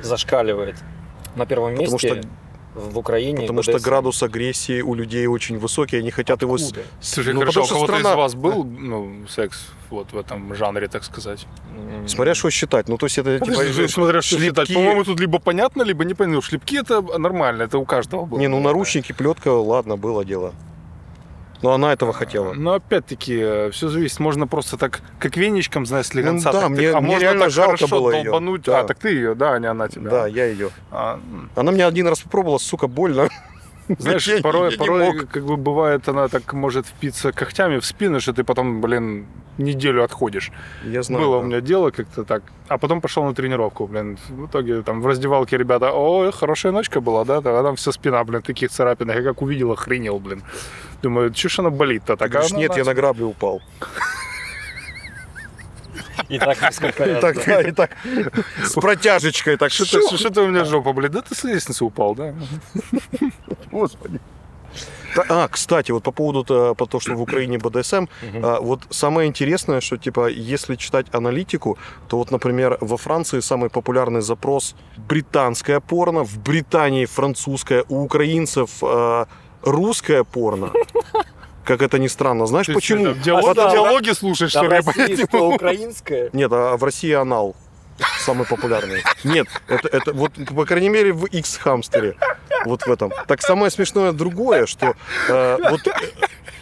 [0.02, 0.76] зашкаливает.
[1.34, 2.28] На первом Потому месте что-
[2.74, 6.56] в Украине Потому что градус агрессии у людей очень высокий, они хотят его...
[6.56, 6.82] Откуда?
[7.00, 10.18] Слушай, Ну, хорошо, потому у что кого-то страна- из вас был ну, секс вот в
[10.18, 11.46] этом жанре, так сказать?
[12.06, 12.88] Смотря что считать.
[12.88, 13.88] Ну, то есть это типа...
[13.88, 14.68] Смотря что считать.
[14.68, 16.42] шлепки- По-моему, тут либо понятно, либо непонятно.
[16.42, 18.38] Шлепки это нормально, это у каждого было.
[18.38, 20.52] Не, ну наручники, плетка, ладно, было дело.
[21.62, 22.52] Но она этого хотела.
[22.52, 24.20] Но опять-таки, все зависит.
[24.20, 26.52] Можно просто так, как веничком, знаешь, слегонца.
[26.52, 28.62] Ну да, мне- а мне можно реально так жалко хорошо было долбануть.
[28.62, 28.80] Да.
[28.80, 30.10] А, так ты ее, да, а не она тебя.
[30.10, 30.70] Да, я ее.
[30.90, 31.18] А.
[31.54, 33.28] Она мне один раз попробовала, сука, больно.
[33.98, 35.28] знаешь, Я порой, я порой мог.
[35.28, 39.26] как бы бывает, она так может впиться когтями в спину, что ты потом, блин,
[39.58, 40.50] неделю отходишь.
[40.84, 41.24] Я знаю.
[41.24, 41.44] Было да.
[41.44, 42.42] у меня дело как-то так.
[42.68, 44.18] А потом пошел на тренировку, блин.
[44.28, 47.38] В итоге там в раздевалке ребята, ой, хорошая ночка была, да?
[47.38, 49.16] А там вся спина, блин, таких царапинах.
[49.16, 50.42] Я как увидел, охренел, блин.
[51.02, 52.30] Думаю, ж она болит-то Ты так?
[52.30, 53.62] говоришь, нет, она- я на грабли упал.
[56.28, 57.20] И так несколько И раз.
[57.20, 57.90] так, да, и так,
[58.64, 61.12] с протяжечкой, так Что-то, что что-то у меня жопа, блин.
[61.12, 62.34] Да ты с лестницы упал, да?
[63.70, 64.20] Господи.
[65.28, 68.06] А, кстати, вот по поводу то, по то, что в Украине БДСМ,
[68.42, 73.70] а, вот самое интересное, что типа, если читать аналитику, то вот, например, во Франции самый
[73.70, 79.26] популярный запрос британское порно, в Британии французское, у украинцев а,
[79.62, 80.70] русское порно.
[81.66, 82.46] Как это ни странно.
[82.46, 83.04] Знаешь Ты почему?
[83.06, 84.76] там диалог- А что, диалоги слушаешь, А что ли?
[84.76, 86.30] России что, украинское?
[86.32, 87.56] Нет, а в России анал
[88.20, 89.02] самый популярный.
[89.24, 92.16] Нет, это, это вот, по крайней мере, в X-хамстере.
[92.64, 93.12] Вот в этом.
[93.26, 94.94] Так самое смешное другое, что
[95.28, 95.80] э, вот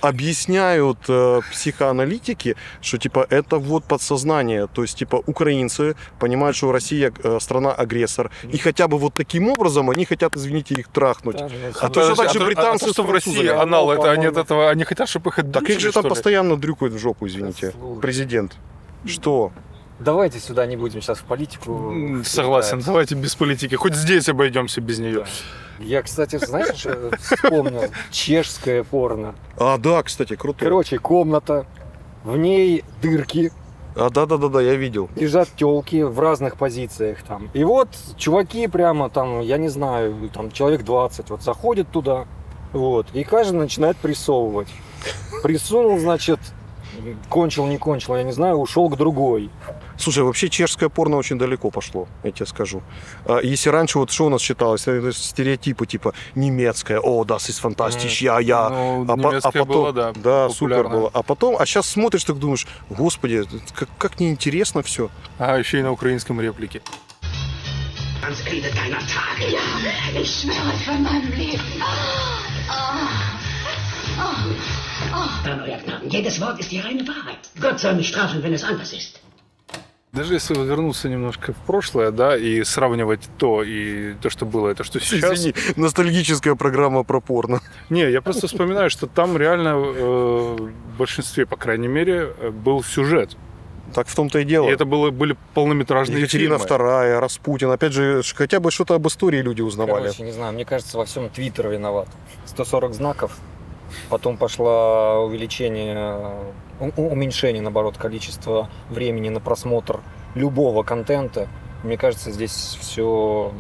[0.09, 7.13] объясняют э, психоаналитики, что типа это вот подсознание, то есть типа украинцы понимают, что Россия
[7.23, 11.37] э, страна-агрессор, и хотя бы вот таким образом они хотят, извините, их трахнуть.
[11.37, 11.49] Да,
[11.81, 14.11] А то же так же а британцы а то, что с в России анал, это
[14.11, 17.27] они от этого, они хотят, чтобы их Так их же там постоянно дрюкают в жопу,
[17.27, 17.73] извините.
[17.73, 18.01] Слушай.
[18.01, 18.57] Президент.
[19.07, 19.53] Что?
[20.01, 21.95] Давайте сюда не будем сейчас в политику.
[22.25, 23.75] Согласен, давайте без политики.
[23.77, 25.25] Хоть здесь обойдемся без нее.
[25.79, 27.85] Я, кстати, знаешь, что вспомнил?
[28.11, 29.35] Чешское порно.
[29.59, 30.59] А, да, кстати, круто.
[30.65, 31.67] Короче, комната,
[32.25, 33.53] в ней дырки,
[33.97, 35.09] А, да-да-да-да, я видел.
[35.17, 37.51] лежат телки в разных позициях там.
[37.55, 42.27] И вот чуваки прямо там, я не знаю, там человек 20, вот заходит туда,
[42.73, 44.69] вот, и каждый начинает прессовывать.
[45.43, 46.41] Присунул, значит,
[47.29, 49.51] кончил, не кончил, я не знаю, ушел к другой.
[49.97, 52.83] Слушай, вообще чешское порно очень далеко пошло, я тебе скажу.
[53.27, 57.61] А, Если раньше вот что у нас считалось, Это стереотипы типа немецкое, о, das ist
[57.63, 58.69] fantastisch, я, я.
[58.71, 61.11] Ну, А, по- а немецкое потом, было, да, да, супер было.
[61.13, 65.11] А потом, а сейчас смотришь, так думаешь, господи, как, как неинтересно все.
[65.39, 66.83] А еще и на украинском реплике.
[68.27, 69.51] ans Ende deiner Tage.
[69.53, 71.61] Ja, ich schwöre es von meinem Leben.
[75.45, 77.39] Dann, euer Gnaden, jedes Wort ist die reine Wahrheit.
[77.61, 79.21] Gott soll mich strafen, wenn es anders ist.
[80.15, 84.75] Даже если вернуться немножко в прошлое, да, и сравнивать то и то, что было, и
[84.75, 85.33] то, что сейчас.
[85.33, 87.61] Извини, ностальгическая программа про порно.
[87.91, 93.37] Не, я просто вспоминаю, что там реально э, в большинстве, по крайней мере, был сюжет.
[93.93, 94.69] Так в том-то и дело.
[94.69, 96.85] И это было, были полнометражные Екатерина фильмы.
[96.85, 97.71] II, Распутин.
[97.71, 100.05] Опять же, хотя бы что-то об истории люди узнавали.
[100.05, 102.09] Короче, не знаю, мне кажется, во всем Твиттер виноват.
[102.47, 103.37] 140 знаков,
[104.11, 106.31] потом пошло увеличение,
[106.97, 110.01] уменьшение, наоборот, количества времени на просмотр
[110.35, 111.49] любого контента.
[111.83, 113.53] Мне кажется, здесь все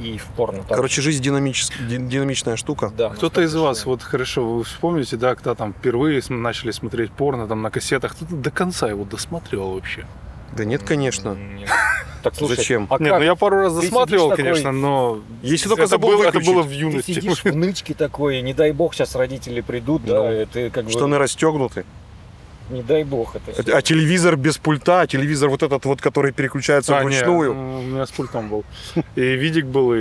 [0.00, 0.58] и в порно.
[0.62, 0.76] так.
[0.76, 2.92] Короче, жизнь динамичес- ди- динамичная штука.
[2.96, 7.48] да, Кто-то из вас, вот хорошо, вы вспомните, да, когда там впервые начали смотреть порно
[7.48, 10.06] там на кассетах, кто-то до конца его досматривал вообще.
[10.56, 11.34] Да нет, конечно.
[11.34, 11.68] Нет.
[12.22, 12.86] Так, слушай, Зачем?
[12.90, 13.18] А Нет, как?
[13.20, 16.24] ну я пару раз Ты досматривал, сидишь такой- конечно, но Если только это, забыл было,
[16.24, 17.12] это было в Ты юности.
[17.12, 20.86] сидишь в нычке такой, не дай бог, сейчас родители придут, Ну, да, и ты как
[20.86, 21.84] бы, Штаны расстегнуты.
[22.70, 23.52] Не дай бог это.
[23.62, 23.76] всё.
[23.76, 27.52] А телевизор без пульта, а телевизор вот этот вот, который переключается А, вручную.
[27.52, 28.64] м, у меня с пультом был.
[29.16, 29.98] И видик был, и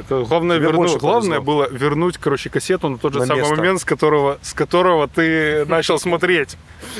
[0.00, 3.56] это главное, Тебе верну- главное было вернуть, короче, кассету на тот же На самый место.
[3.56, 6.56] момент, с которого, с которого ты начал смотреть.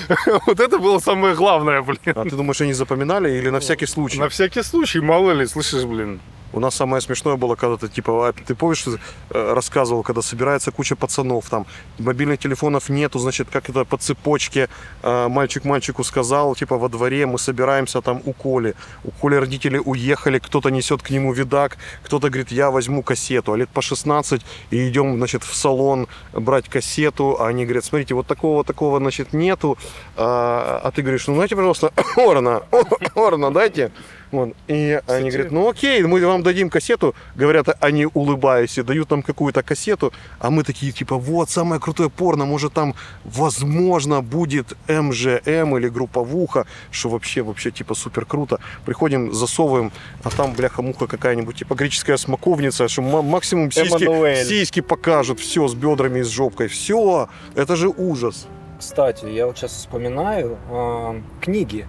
[0.47, 1.99] Вот это было самое главное, блин.
[2.15, 4.19] А ты думаешь, они запоминали или на всякий случай?
[4.19, 6.21] На всякий случай, мало ли, слышишь, блин.
[6.55, 10.71] У нас самое смешное было, когда ты, типа, а, ты помнишь, э, рассказывал, когда собирается
[10.71, 11.67] куча пацанов, там,
[11.99, 14.69] мобильных телефонов нету, значит, как это по цепочке,
[15.03, 18.75] э, мальчик мальчику сказал, типа, во дворе мы собираемся там у Коли.
[19.03, 23.57] У Коли родители уехали, кто-то несет к нему видак, кто-то говорит, я возьму кассету, а
[23.57, 28.29] лет по 16, и идем, значит, в салон брать кассету, а они говорят, смотрите, вот
[28.29, 29.77] такого, такого, значит, нету,
[30.17, 32.63] а, а ты говоришь, ну, дайте, пожалуйста, Орна,
[33.17, 33.91] Орна, дайте.
[34.35, 34.57] Вот.
[34.67, 37.15] И они говорят, ну окей, мы вам дадим кассету.
[37.37, 40.13] Говорят, они улыбаясь и дают нам какую-то кассету.
[40.41, 42.95] А мы такие, типа, вот, самое крутое порно, может там,
[43.25, 48.59] возможно, будет МЖМ или групповуха, что вообще, вообще, типа, супер круто.
[48.85, 49.93] Приходим, засовываем,
[50.25, 54.45] а там, бляха-муха какая-нибудь, типа, греческая смоковница, что ма- максимум сиськи, Эммануэль.
[54.45, 56.67] сиськи покажут, все, с бедрами и с жопкой.
[56.69, 58.47] Все, это же ужас.
[58.79, 61.87] Кстати, я вот сейчас вспоминаю а, книги.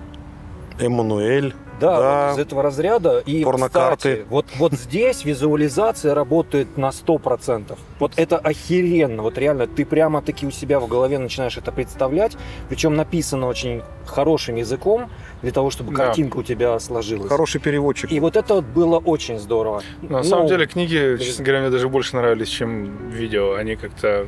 [0.79, 1.53] Эммануэль.
[1.79, 2.27] Да, Да.
[2.29, 3.19] вот из этого разряда.
[3.25, 3.95] И, Порнокарты.
[3.97, 7.77] кстати, вот, вот здесь визуализация работает на 100%.
[7.99, 9.21] Вот это охеренно.
[9.23, 12.37] Вот реально, ты прямо-таки у себя в голове начинаешь это представлять.
[12.69, 15.09] Причем написано очень хорошим языком,
[15.41, 16.05] для того, чтобы Да.
[16.07, 17.27] картинка у тебя сложилась.
[17.29, 18.11] Хороший переводчик.
[18.11, 19.81] И вот это вот было очень здорово.
[20.01, 23.53] На Ну, самом деле книги, честно говоря, мне даже больше нравились, чем видео.
[23.55, 24.27] Они как-то...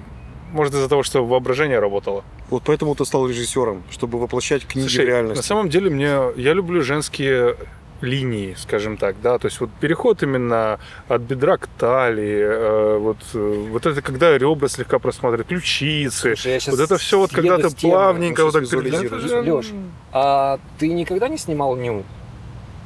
[0.51, 2.23] Может, из-за того, что воображение работало.
[2.49, 5.35] Вот поэтому ты стал режиссером, чтобы воплощать книги Слушай, в реальность.
[5.37, 6.19] на самом деле мне...
[6.35, 7.55] Я люблю женские
[8.01, 13.17] линии, скажем так, да, то есть вот переход именно от бедра к талии, э, вот,
[13.33, 17.75] э, вот это когда ребра слегка просматривают, ключицы, Слушай, вот это все вот когда ты
[17.75, 19.65] плавненько Ну, вот так же, Лёш,
[20.13, 22.03] А ты никогда не снимал ню?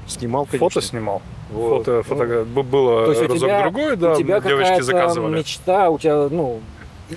[0.08, 0.70] Снимал, конечно.
[0.70, 1.22] Фото снимал.
[1.52, 1.86] Вот.
[1.86, 5.38] Фото, фото б- было То есть у разок тебя- другой, да, у тебя девочки заказывали.
[5.40, 6.62] мечта, у тебя, ну,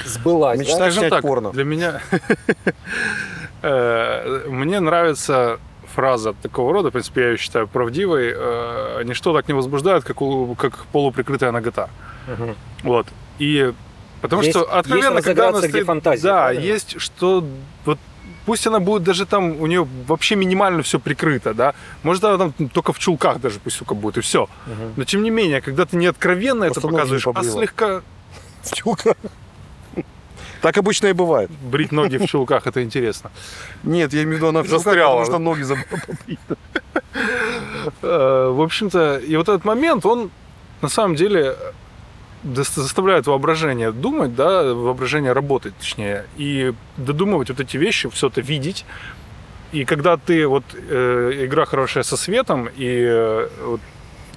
[0.04, 0.90] сбылась, Мечта да?
[0.90, 1.50] Скажем так, порно.
[1.52, 2.00] для меня
[3.62, 5.59] э, мне нравится
[5.94, 8.33] фраза такого рода, в принципе, я ее считаю правдивой.
[8.35, 11.88] э, Ничто так не возбуждает, как, у- как полуприкрытая нагота.
[12.26, 12.57] Мгм.
[12.83, 13.07] Вот.
[13.38, 13.72] И
[14.20, 16.62] потому Есть- что есть откровенно, когда она стоит- фантазия, да, правильно?
[16.64, 17.44] есть что
[17.85, 17.98] вот
[18.46, 22.68] пусть она будет даже там у нее вообще минимально все прикрыто, да, может она там
[22.68, 24.48] только в чулках даже пусть сука будет и все.
[24.66, 24.92] Мгм.
[24.96, 28.02] Но тем не менее, когда ты не откровенно это Просто ноги показываешь, а слегка
[28.62, 29.14] В чулках.
[30.64, 31.50] Так обычно и бывает.
[31.50, 33.31] брить ноги в чулках, это интересно.
[33.83, 35.87] Нет, я имею в виду, она в Застряла, потому что ноги забыла.
[38.00, 40.31] Э, В общем-то, и вот этот момент, он
[40.81, 41.55] на самом деле
[42.44, 48.87] заставляет воображение думать, да, воображение работать, точнее, и додумывать вот эти вещи, все это видеть.
[49.72, 53.81] И когда ты вот э, игра хорошая со светом и э, вот,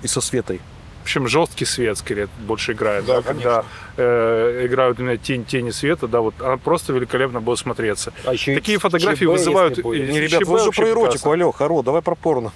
[0.04, 0.60] И со Светой.
[1.08, 3.64] В общем жесткий свет скорее больше играет, да, когда
[3.96, 8.12] э, играют именно тень тени света, да, вот она просто великолепно будет смотреться.
[8.26, 11.32] А еще Такие фотографии ЧБ, вызывают Не, ребят, ЧБ вы же про эротику, прекрасно.
[11.32, 12.52] алло, хоро, давай про порно.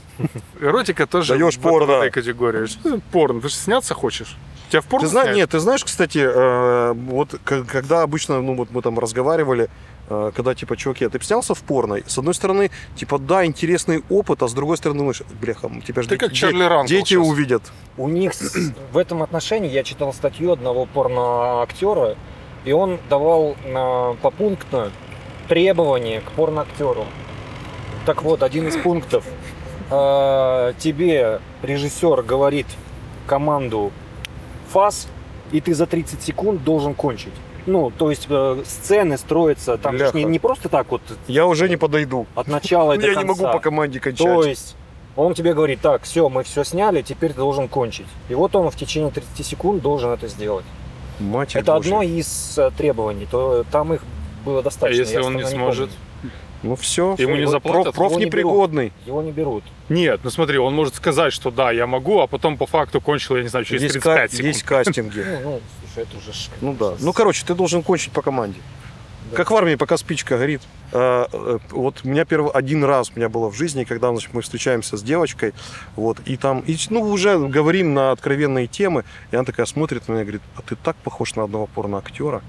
[0.60, 1.94] Эротика тоже Даёшь в порно.
[1.94, 2.68] этой категории.
[3.14, 3.40] Порно?
[3.40, 4.36] Ты же сняться хочешь?
[4.70, 8.72] Тебя в порно Ты знаешь, нет, ты знаешь, кстати, э, вот когда обычно, ну вот
[8.72, 9.70] мы там разговаривали,
[10.36, 11.98] когда типа, чуваки, а ты снялся в порно?
[12.06, 16.10] С одной стороны, типа, да, интересный опыт, а с другой стороны, думаешь, бляха, тебя же
[16.10, 17.28] Ты дети- как Чарли Ранкл дети сейчас.
[17.28, 17.64] увидят.
[17.98, 18.34] У них
[18.92, 22.16] в этом отношении я читал статью одного порноактера,
[22.66, 24.92] и он давал э, попунктно
[25.48, 27.06] требования к порноактеру.
[28.06, 29.24] Так вот, один из пунктов.
[29.90, 32.68] Э, тебе режиссер говорит
[33.28, 33.92] команду
[34.70, 35.08] фас,
[35.52, 37.34] и ты за 30 секунд должен кончить.
[37.66, 40.30] Ну, то есть э, сцены строятся там же ж не, Бляха.
[40.32, 42.26] не просто так вот Я уже не подойду.
[42.36, 43.54] от начала и до Я не могу конца.
[43.54, 44.26] по команде кончать.
[44.28, 44.76] То есть
[45.16, 48.08] Он тебе говорит, так, все, мы все сняли, теперь ты должен кончить.
[48.30, 50.66] И вот он в течение 30 секунд должен это сделать.
[51.20, 54.02] Мать это одно из э, требований, то там их
[54.44, 55.00] было А достаточно.
[55.00, 55.90] если я он не остальное сможет?
[55.90, 56.06] помню.
[56.64, 57.16] Ну все.
[57.18, 57.94] Ему не заплатят?
[57.96, 58.92] Проф Его не непригодный.
[59.06, 59.64] Его не берут.
[59.90, 63.36] Нет, ну смотри, он может сказать, что да, я могу, а потом по факту кончил,
[63.36, 64.48] я не знаю, через Есть, 35 ка- секунд.
[64.48, 65.26] есть кастинги.
[65.44, 65.62] Ну, ну,
[65.96, 66.32] это уже...
[66.62, 66.94] Ну да.
[67.00, 68.60] Ну, короче, ты должен кончить по команде.
[69.36, 70.62] Как в армии, пока спичка горит.
[70.92, 74.34] А, э, Вот у меня первый один раз у меня было в жизни, когда значит,
[74.34, 75.54] мы встречаемся с девочкой,
[75.96, 80.14] вот, и там, и, ну, уже говорим на откровенные темы, и она такая смотрит на
[80.14, 82.42] меня и говорит, а ты так похож на одного порноактера.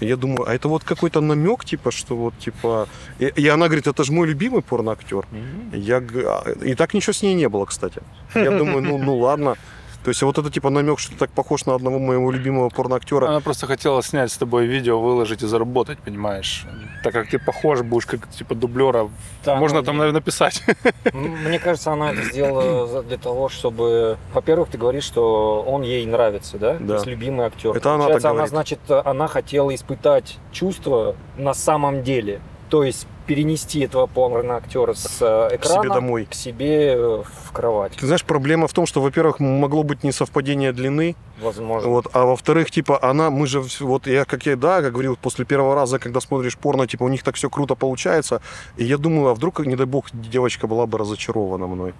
[0.00, 2.88] Я думаю, а это вот какой-то намек, типа, что вот, типа...
[3.18, 5.26] И, и она говорит, это же мой любимый порноактер.
[5.72, 8.00] Я, г- а, и так ничего с ней не было, кстати.
[8.34, 9.56] Я думаю, ну, ну ладно.
[10.04, 13.28] То есть вот это типа намек, что ты так похож на одного моего любимого порноактера.
[13.28, 16.66] Она просто хотела снять с тобой видео, выложить и заработать, понимаешь?
[17.04, 19.08] Так как ты похож будешь как типа дублера,
[19.44, 20.62] Да, можно ну, там, наверное, написать.
[21.12, 26.58] Мне кажется, она это сделала для того, чтобы, во-первых, ты говоришь, что он ей нравится,
[26.58, 26.76] да?
[26.80, 26.86] Да.
[26.86, 27.76] То есть любимый актер.
[27.76, 28.50] Это она так она, говорит.
[28.50, 32.40] значит, она хотела испытать чувства на самом деле.
[32.70, 36.26] То есть перенести этого порно-актера с э, экрана себе домой.
[36.30, 37.92] к себе э, в кровать.
[37.92, 41.88] Ты знаешь, проблема в том, что, во-первых, могло быть несовпадение длины, Возможно.
[41.88, 45.44] вот, а во-вторых, типа, она, мы же, вот я, как я, да, как говорил, после
[45.44, 48.40] первого раза, когда смотришь порно, типа, у них так все круто получается,
[48.76, 51.94] и я думаю, а вдруг, не дай бог, девочка была бы разочарована мной.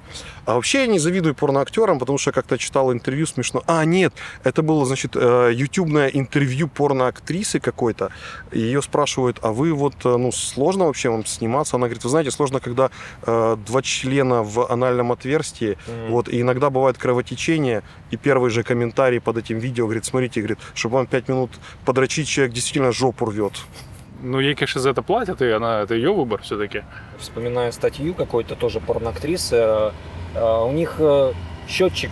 [0.46, 3.62] А вообще я не завидую порноактерам, потому что я как-то читал интервью смешно.
[3.66, 4.12] А, нет,
[4.44, 8.11] это было, значит, э, ютубное интервью порноактрисы какой-то,
[8.52, 11.76] ее спрашивают, а вы вот, э, ну, сложно вообще вам сниматься?
[11.76, 12.90] Она говорит, вы знаете, сложно, когда
[13.22, 16.11] э, два члена в анальном отверстии, Мгм.
[16.12, 20.58] вот, и иногда бывает кровотечение, и первый же комментарий под этим видео говорит, смотрите, говорит,
[20.74, 21.50] чтобы вам пять минут
[21.84, 23.52] подрочить, человек действительно жопу рвет.
[24.22, 26.82] Ну, ей, конечно, за это платят, и она, это ее выбор все-таки.
[27.18, 29.56] Вспоминаю статью какой-то тоже порноактрисы.
[29.56, 29.90] э,
[30.36, 31.32] э, У них э,
[31.68, 32.10] счетчик,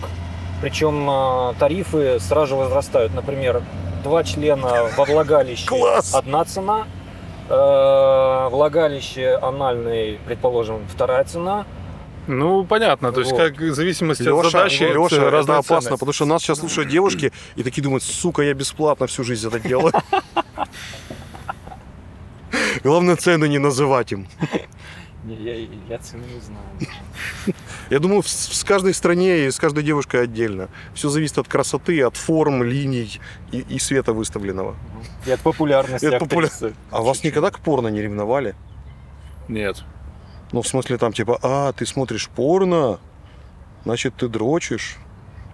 [0.61, 3.13] причем тарифы сразу же возрастают.
[3.13, 3.63] Например,
[4.03, 6.13] два члена во влагалище Класс!
[6.13, 6.85] одна цена,
[7.47, 11.65] влагалище анальный, предположим, вторая цена.
[12.27, 13.39] Ну, понятно, то есть Вот.
[13.39, 15.99] как в зависимости от Леша, задачи, Леша, это разная опасно, ценность.
[15.99, 19.59] потому что нас сейчас слушают девушки и такие думают, сука, я бесплатно всю жизнь это
[19.59, 19.93] делаю.
[22.83, 24.27] Главное, цены не называть им.
[25.23, 27.55] Я, я цену не знаю.
[27.91, 30.67] Я думаю, в, с каждой стране и с каждой девушкой отдельно.
[30.95, 33.19] Все зависит от красоты, от форм, линий
[33.51, 34.75] и, и света выставленного.
[35.27, 36.73] И от популярности И от популя-.
[36.89, 38.55] А вас никогда к порно не ревновали?
[39.47, 39.83] Нет.
[40.51, 42.99] Ну, в смысле, там, типа, а, ты смотришь порно,
[43.85, 44.97] значит, ты дрочишь,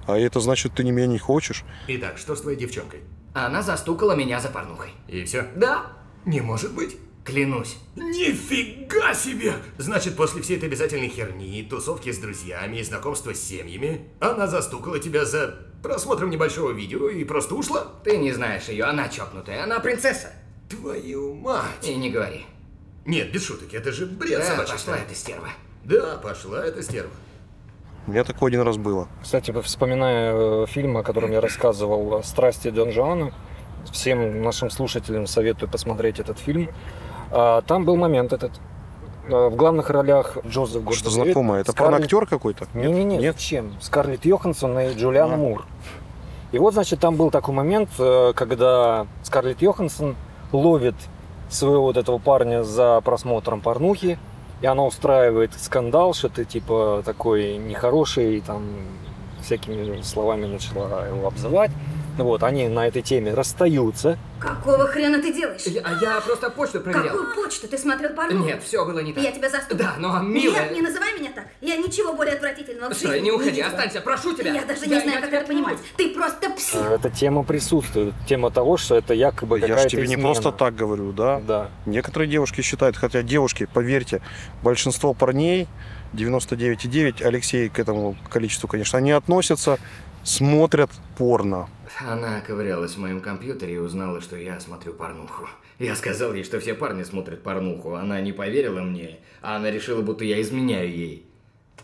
[0.08, 1.64] а это значит, ты не меня не хочешь.
[1.88, 3.02] Итак, что с твоей девчонкой?
[3.34, 4.90] Она застукала меня за порнухой.
[5.08, 5.46] И все?
[5.56, 5.88] Да,
[6.26, 6.98] Не может быть.
[7.24, 7.78] клянусь.
[7.96, 9.54] Нифига себе!
[9.78, 14.98] Значит, после всей этой обязательной херни, тусовки с друзьями и знакомства с семьями, она застукала
[15.00, 17.86] тебя за просмотром небольшого видео и просто ушла?
[18.04, 20.32] Ты не знаешь ее, она чокнутая, она принцесса.
[20.70, 21.86] Твою мать!
[21.88, 22.46] И не говори.
[23.08, 25.48] Нет, без шуток, это же бред Да, собачий пошла эта стерва.
[25.86, 27.10] Да, пошла эта стерва.
[28.06, 29.08] У меня такое один раз было.
[29.24, 33.32] Кстати, вспоминая э, фильм, о котором я рассказывал, «Страсти Дон Жуана»,
[33.91, 36.70] всем нашим слушателям советую посмотреть этот фильм.
[37.32, 38.52] А, Там был момент этот.
[39.30, 41.62] А, В главных ролях Джозеф Что Гордон знакомое?
[41.62, 42.67] Это порноактер какой-то?
[42.74, 43.36] Не-не-не, Нет?
[43.36, 43.74] зачем?
[43.82, 45.38] Скарлетт Йоханссон и Джулиана А.
[45.38, 45.65] Мур.
[46.52, 50.15] И вот, значит, там был такой момент, э, когда Скарлетт Йоханссон
[50.52, 50.96] ловит
[51.50, 54.18] своего вот этого парня за просмотром порнухи,
[54.62, 58.64] и она устраивает скандал, что ты типа такой нехороший, и там
[59.42, 61.72] всякими словами начала его обзывать.
[62.17, 64.17] Вот, они на этой теме расстаются.
[64.39, 65.62] Какого хрена ты делаешь?
[65.84, 67.06] А я просто почту проверял.
[67.15, 67.67] Какую почту?
[67.67, 68.38] Ты смотрел порно?
[68.43, 69.23] Нет, все было не так.
[69.23, 69.80] Я тебя застукала.
[69.80, 70.63] Да, но, милая...
[70.65, 71.45] Нет, не называй меня так.
[71.62, 73.67] Я ничего более отвратительного в Стой, жизни не уходи, видела.
[73.67, 74.51] останься, прошу тебя.
[74.53, 75.77] Я даже не Я- знаю, я как это понимать.
[75.97, 76.75] Ты просто псих.
[76.82, 78.13] Э, Эта тема присутствует.
[78.27, 80.23] Тема того, что это якобы Я же тебе не измена.
[80.30, 81.39] просто так говорю, да?
[81.39, 81.69] Да.
[81.86, 84.21] Некоторые девушки считают, хотя девушки, поверьте,
[84.63, 85.67] большинство парней,
[86.13, 89.77] 99,9, Алексей к этому количеству, конечно, они относятся,
[90.23, 91.69] смотрят порно.
[92.00, 95.48] Она ковырялась в моем компьютере и узнала, что я смотрю порнуху.
[95.80, 97.96] Я сказал ей, что все парни смотрят порнуху.
[97.96, 101.26] Она не поверила мне, а она решила, будто я изменяю ей.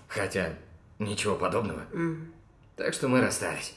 [0.08, 0.54] Хотя,
[1.00, 1.82] ничего подобного.
[2.76, 3.74] Так что мы расстались.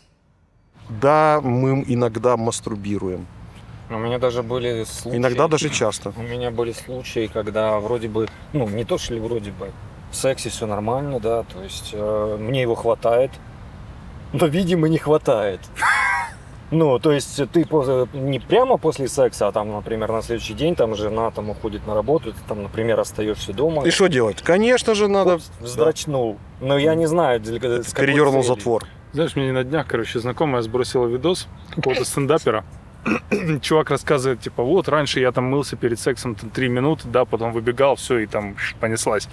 [0.89, 3.27] Да, мы иногда мастурбируем.
[3.89, 5.17] У меня даже были случаи...
[5.17, 6.13] Иногда даже часто.
[6.17, 9.71] У меня были случаи, когда вроде бы, ну, не то, что ли вроде бы,
[10.11, 13.31] в сексе все нормально, да, то есть э, мне его хватает,
[14.33, 15.61] но, видимо, не хватает.
[16.71, 17.67] Ну, то есть ты
[18.13, 21.95] не прямо после секса, а там, например, на следующий день там жена там уходит на
[21.95, 23.85] работу, ты там, например, остаешься дома.
[23.85, 24.43] И что делать?
[24.43, 25.39] Конечно же, надо...
[25.61, 26.39] Вздрачнул.
[26.61, 28.85] Но я не знаю, для, с какой Передернул затвор.
[29.13, 32.65] Знаешь, мне на днях, короче, знакомая сбросила видос какого-то стендапера.
[33.63, 37.53] Чувак рассказывает, типа, вот, раньше я там мылся перед сексом там, 3 минуты, да, потом
[37.53, 39.29] выбегал, все, и там понеслась.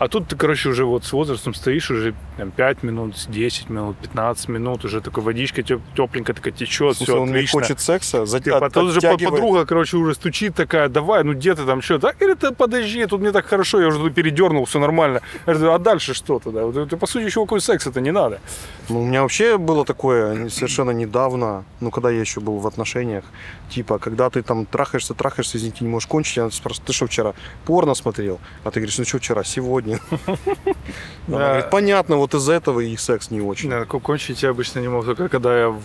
[0.00, 3.98] А тут ты, короче, уже вот с возрастом стоишь, уже там, 5 минут, 10 минут,
[3.98, 7.60] 15 минут, уже такая водичка тепленькая такая течет, смысле, все он не отлично.
[7.60, 8.40] хочет секса, за...
[8.40, 11.98] Типа, от- тут же подруга, короче, уже стучит такая, давай, ну где ты там, что?
[11.98, 15.20] Да, говорит, «Да подожди, тут мне так хорошо, я уже тут передернул, все нормально.
[15.46, 16.64] Я говорю, а дальше что тогда?
[16.64, 18.40] Вот по сути, еще какой секс это не надо.
[18.88, 23.24] Ну, у меня вообще было такое совершенно недавно, ну, когда я еще был в отношениях,
[23.68, 27.34] типа, когда ты там трахаешься, трахаешься, извините, не можешь кончить, она спрашивает, ты что вчера
[27.66, 28.40] порно смотрел?
[28.64, 29.89] А ты говоришь, ну что вчера, сегодня.
[31.28, 33.70] Она говорит, понятно, вот из-за этого и секс не очень.
[33.70, 35.80] Да, кончить я обычно не могу, только когда я в,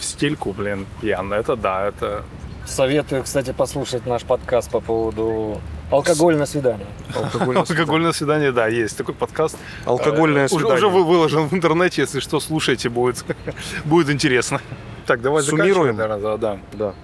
[0.00, 1.38] стельку, блин, пьяный.
[1.38, 2.22] Это да, это...
[2.66, 5.58] Советую, кстати, послушать наш подкаст по поводу
[5.90, 6.86] алкоголь на свидание.
[7.14, 9.56] Алкогольное Алкогольное свидание, да, есть такой подкаст.
[9.86, 10.76] Алкогольное Э, уже- свидание.
[10.76, 13.24] Уже, вы- выложен в интернете, если что, слушайте, будет,
[13.86, 14.60] будет интересно.
[15.06, 15.96] Так, давай Суммируем.
[15.96, 16.58] да, да.
[16.74, 16.94] Да.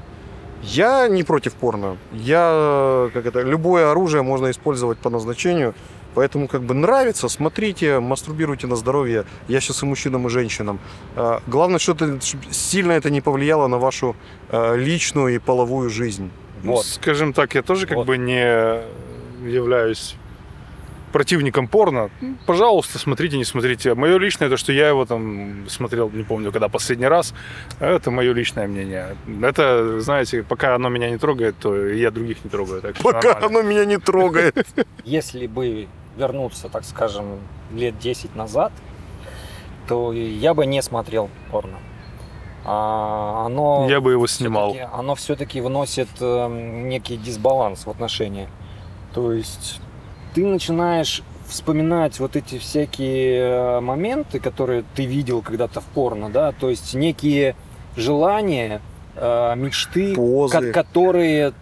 [0.62, 1.97] Я не против порно.
[2.12, 5.74] Я, как это, любое оружие можно использовать по назначению.
[6.15, 9.25] Поэтому, как бы, нравится, смотрите, мастурбируйте на здоровье.
[9.49, 10.79] Я сейчас и мужчинам, и женщинам.
[11.17, 12.19] А, Главное, что это,
[12.51, 14.15] сильно это не повлияло на вашу
[14.51, 16.31] а, личную и половую жизнь.
[16.62, 16.87] Ну, Вот.
[16.87, 18.07] скажем так, я тоже как Вот.
[18.07, 18.81] бы не
[19.47, 20.17] являюсь
[21.12, 22.11] противником порно.
[22.21, 23.95] Ну, Пожалуйста, смотрите, не смотрите.
[23.95, 27.35] Мое личное, то, что я его там смотрел, не помню, когда последний раз,
[27.79, 29.17] это мое личное мнение.
[29.43, 32.81] Это, знаете, пока оно меня не трогает, то и я других не трогаю.
[32.83, 33.47] Так Пока нормально.
[33.47, 34.67] оно меня не трогает.
[35.05, 35.87] Если бы
[36.17, 37.39] вернуться, так скажем,
[37.73, 38.73] лет 10 назад,
[39.89, 41.79] то я бы не смотрел порно.
[42.65, 44.71] А оно Я бы его снимал.
[44.73, 48.49] всё-таки- оно все-таки вносит эм, некий дисбаланс в отношения.
[49.12, 49.81] То есть
[50.35, 56.53] ты начинаешь вспоминать вот эти всякие э, моменты, которые ты видел когда-то в порно, да,
[56.53, 57.55] то есть некие
[57.97, 58.81] желания,
[59.15, 60.73] э, мечты, Позы.
[60.73, 61.53] ко- которые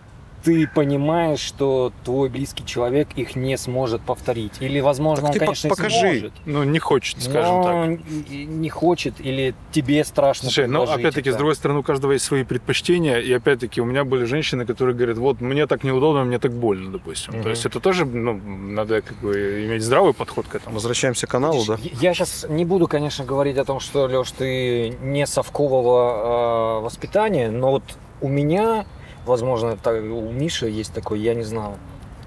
[0.42, 4.52] ты понимаешь, что твой близкий человек их не сможет повторить.
[4.60, 5.98] Или, возможно, Так он, конечно, покажи.
[5.98, 6.32] сможет.
[6.46, 7.62] Ну, не хочет, скажем но
[7.96, 8.28] так.
[8.30, 11.36] не- хочет, или тебе страшно Слушай, ну предложить опять-таки, это.
[11.36, 13.18] с другой стороны, у каждого есть свои предпочтения.
[13.18, 16.90] И опять-таки, у меня были женщины, которые говорят, вот мне так неудобно, мне так больно,
[16.90, 17.34] допустим.
[17.34, 17.42] Мгм.
[17.42, 20.74] То есть это тоже ну, надо как бы иметь здравый подход к этому.
[20.74, 21.76] Возвращаемся к каналу, да?
[21.76, 26.84] Видишь, Я сейчас не буду, конечно, говорить о том, что, Леш, ты не совкового э,
[26.84, 27.82] воспитания, но вот
[28.20, 28.86] у меня,
[29.26, 31.76] возможно, так, у Миши есть такой, я не знаю,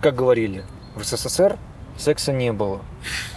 [0.01, 0.63] как говорили,
[0.95, 1.57] в СССР
[1.97, 2.81] секса не было.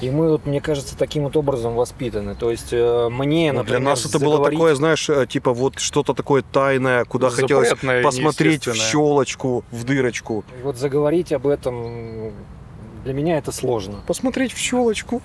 [0.00, 2.34] И мы, вот, мне кажется, таким вот образом воспитаны.
[2.34, 5.52] То есть э, мне, Ну, например, для нас это было заговорить- такое, знаешь, э, типа
[5.52, 10.44] вот что-то такое тайное, куда хотелось Запретное, посмотреть в щелочку, в дырочку.
[10.64, 12.32] Вот заговорить об этом
[13.04, 14.00] для меня это сложно.
[14.08, 15.22] Посмотреть в щелочку.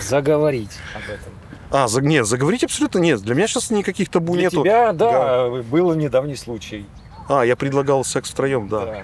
[0.00, 1.32] Заговорить об этом.
[1.72, 3.20] А, за, нет, заговорить абсолютно нет.
[3.20, 4.62] Для меня сейчас никаких табу Для нету.
[4.62, 6.86] тебя, да, был недавний случай.
[7.30, 8.84] А, я предлагал секс втроем, да.
[8.86, 9.02] Да.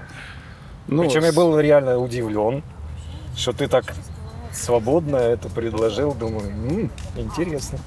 [0.89, 2.65] Ну, Причем я был реально удивлен,
[3.37, 3.95] что ты так
[4.53, 6.13] свободно это предложил.
[6.13, 7.79] Думаю, «М, интересно.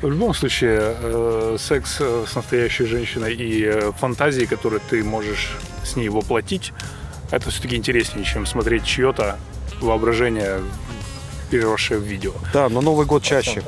[0.00, 5.58] В любом случае, э, секс э, с настоящей женщиной и э, фантазии, которые ты можешь
[5.84, 6.72] с ней воплотить,
[7.30, 9.36] это все-таки интереснее, чем смотреть чье-то
[9.82, 10.60] воображение,
[11.50, 12.32] переросшее в видео.
[12.54, 13.62] Да, но Новый год чаще.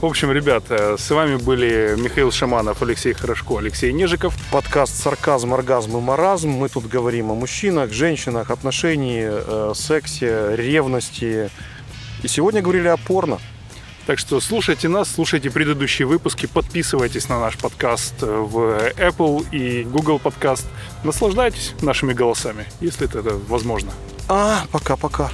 [0.00, 4.34] В общем, ребят, с вами были Михаил Шаманов, Алексей Хорошко, Алексей Нежиков.
[4.50, 6.50] Подкаст «Сарказм, оргазм и маразм».
[6.50, 11.50] Мы тут говорим о мужчинах, женщинах, отношении, э, сексе, ревности.
[12.22, 13.38] И сегодня говорили о порно.
[14.06, 19.82] Так что слушайте нас, слушайте предыдущие выпуски, подписывайтесь на наш подкаст э, в Apple и
[19.82, 20.66] Google подкаст.
[21.02, 23.92] Наслаждайтесь нашими голосами, если это возможно.
[24.28, 25.30] А, пока-пока.